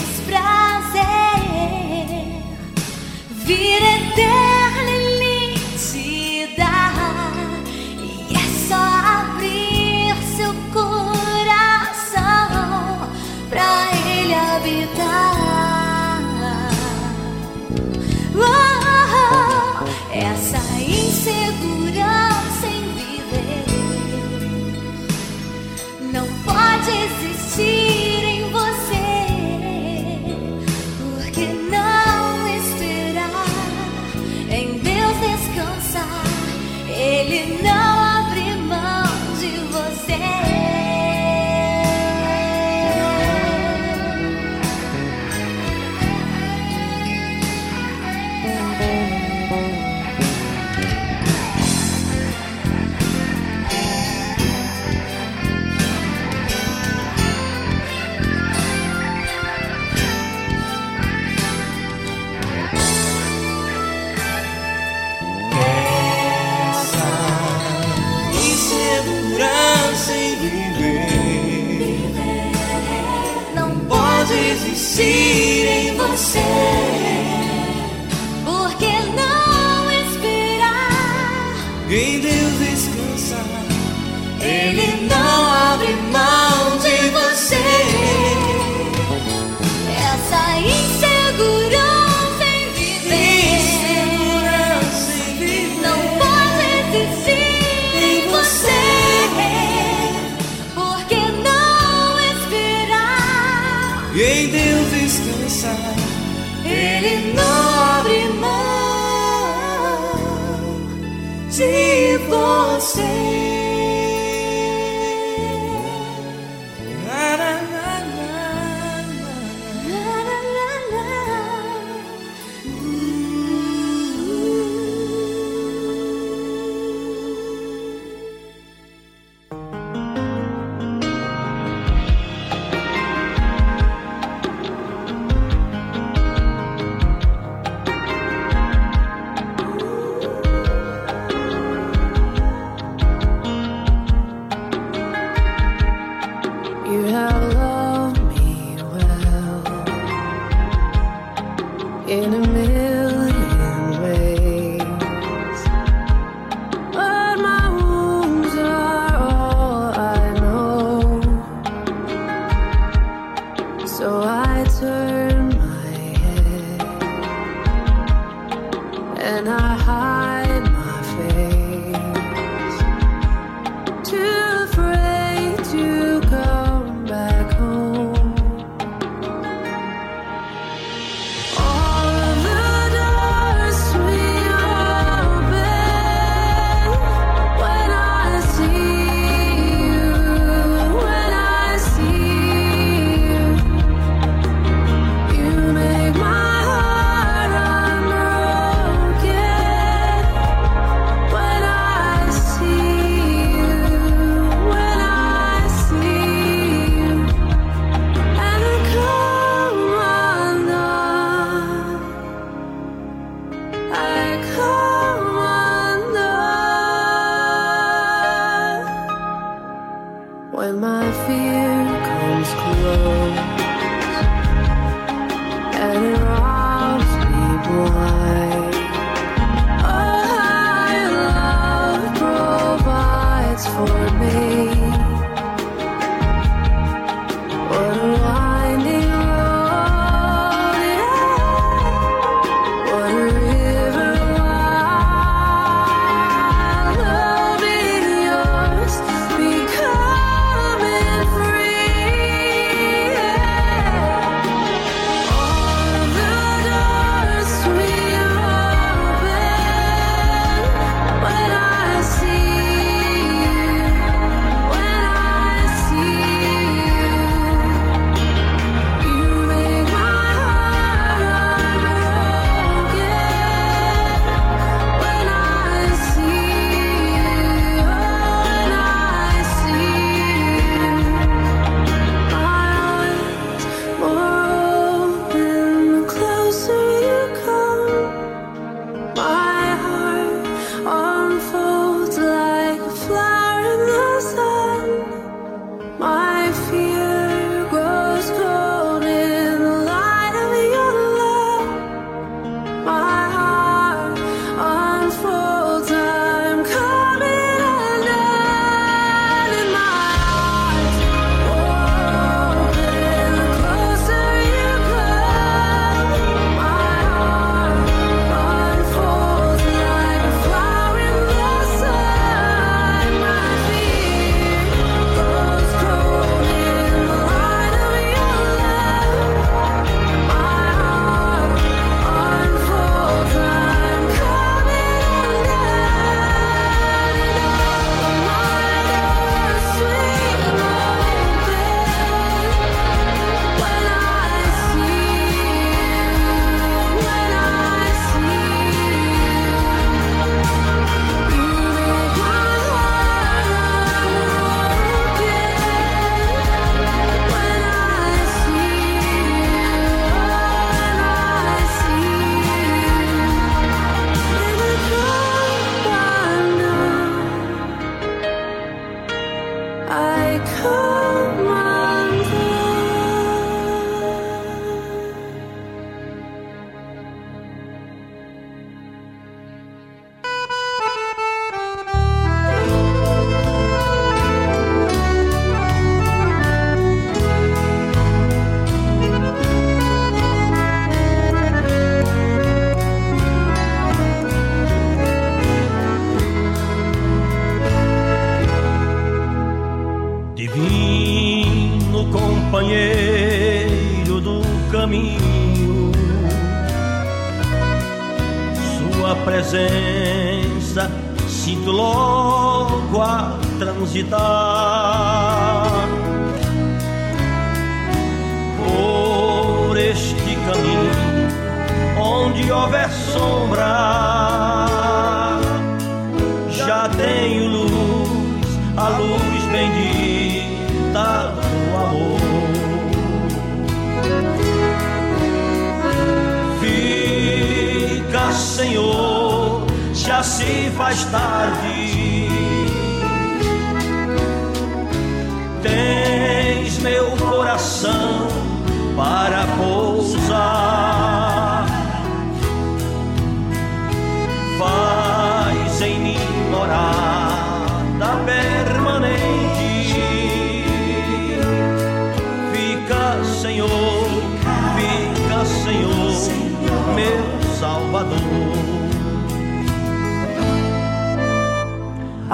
faz 440.75 441.05
tarde. 441.05 441.74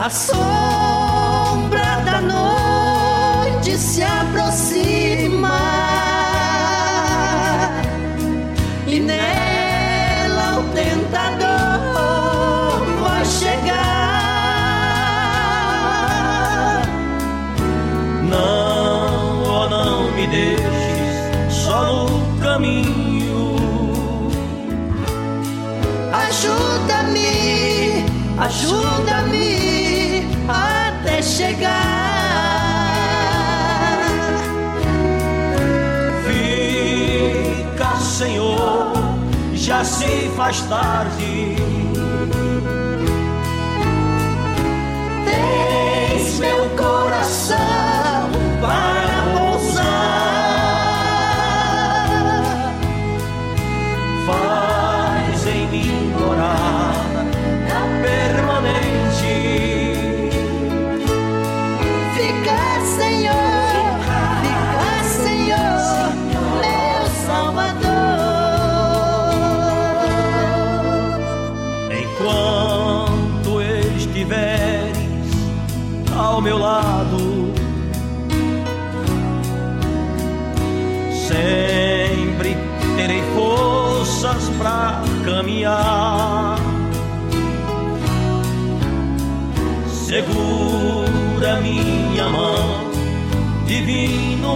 A 0.04 0.10
sombra 0.10 2.02
da 2.04 2.20
noite 2.22 3.78
se 3.78 4.02
aproxima 4.02 5.60
e 8.88 9.00
nela 9.00 10.58
o 10.58 10.64
tentador 10.74 12.84
vai 13.00 13.24
chegar. 13.26 13.78
Não, 18.28 19.44
oh, 19.44 19.70
não 19.70 20.12
me 20.14 20.26
deixes 20.26 21.64
só 21.64 21.86
no 21.86 22.40
caminho. 22.42 23.56
Ajuda-me, 26.12 28.04
ajuda-me 28.40 29.51
chegar. 31.32 31.72
Fica, 36.28 37.96
Senhor, 38.00 38.94
já 39.54 39.84
se 39.84 40.30
faz 40.36 40.62
tarde. 40.62 41.56
Tens 45.26 46.40
meu 46.40 46.70
coração 46.72 47.91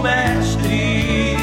mestre. 0.02 1.36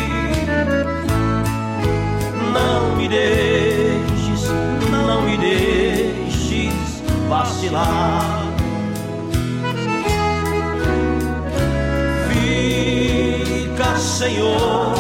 Não 2.54 2.96
me 2.96 3.08
deixes, 3.08 4.50
não 4.90 5.22
me 5.24 5.38
deixes 5.38 6.74
vacilar. 7.28 8.44
Fica, 12.30 13.96
Senhor, 13.98 14.94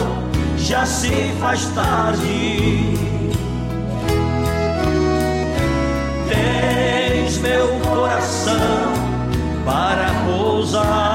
já 0.57 0.85
se 0.85 1.31
faz 1.39 1.65
tarde. 1.75 2.97
Tens 6.29 7.37
meu 7.39 7.67
coração 7.81 8.93
para 9.65 10.09
pousar. 10.25 11.12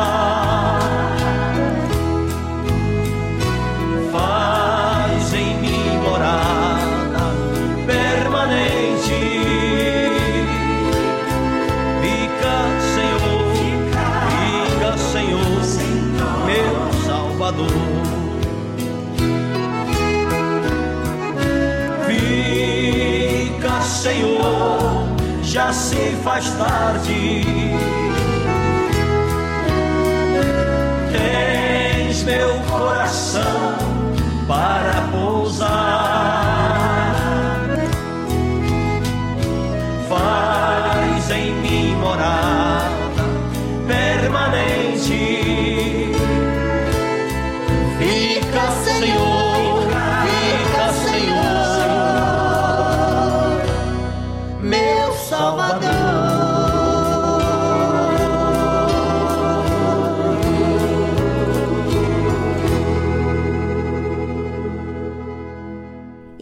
Faz 26.39 26.56
tarde. 26.56 27.98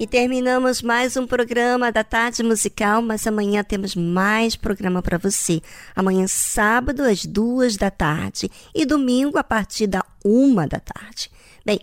Terminamos 0.07 0.83
mais 0.83 1.17
um 1.17 1.27
programa 1.27 1.91
da 1.91 2.05
Tarde 2.05 2.43
Musical, 2.43 3.03
mas 3.03 3.27
amanhã 3.27 3.65
temos 3.65 3.97
mais 3.97 4.55
programa 4.55 5.03
para 5.03 5.19
você. 5.19 5.61
Amanhã, 5.95 6.27
sábado, 6.29 7.03
às 7.03 7.27
duas 7.27 7.77
da 7.77 7.91
tarde 7.91 8.51
e 8.75 8.87
domingo, 8.87 9.37
a 9.37 9.45
partir 9.45 9.87
da 9.87 10.05
uma 10.25 10.67
da 10.67 10.79
tarde. 10.79 11.31
Bem, 11.65 11.81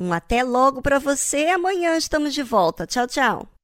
um 0.00 0.12
até 0.12 0.42
logo 0.42 0.80
para 0.80 0.98
você. 0.98 1.46
Amanhã 1.48 1.96
estamos 1.96 2.32
de 2.32 2.42
volta. 2.42 2.86
Tchau, 2.86 3.06
tchau. 3.06 3.55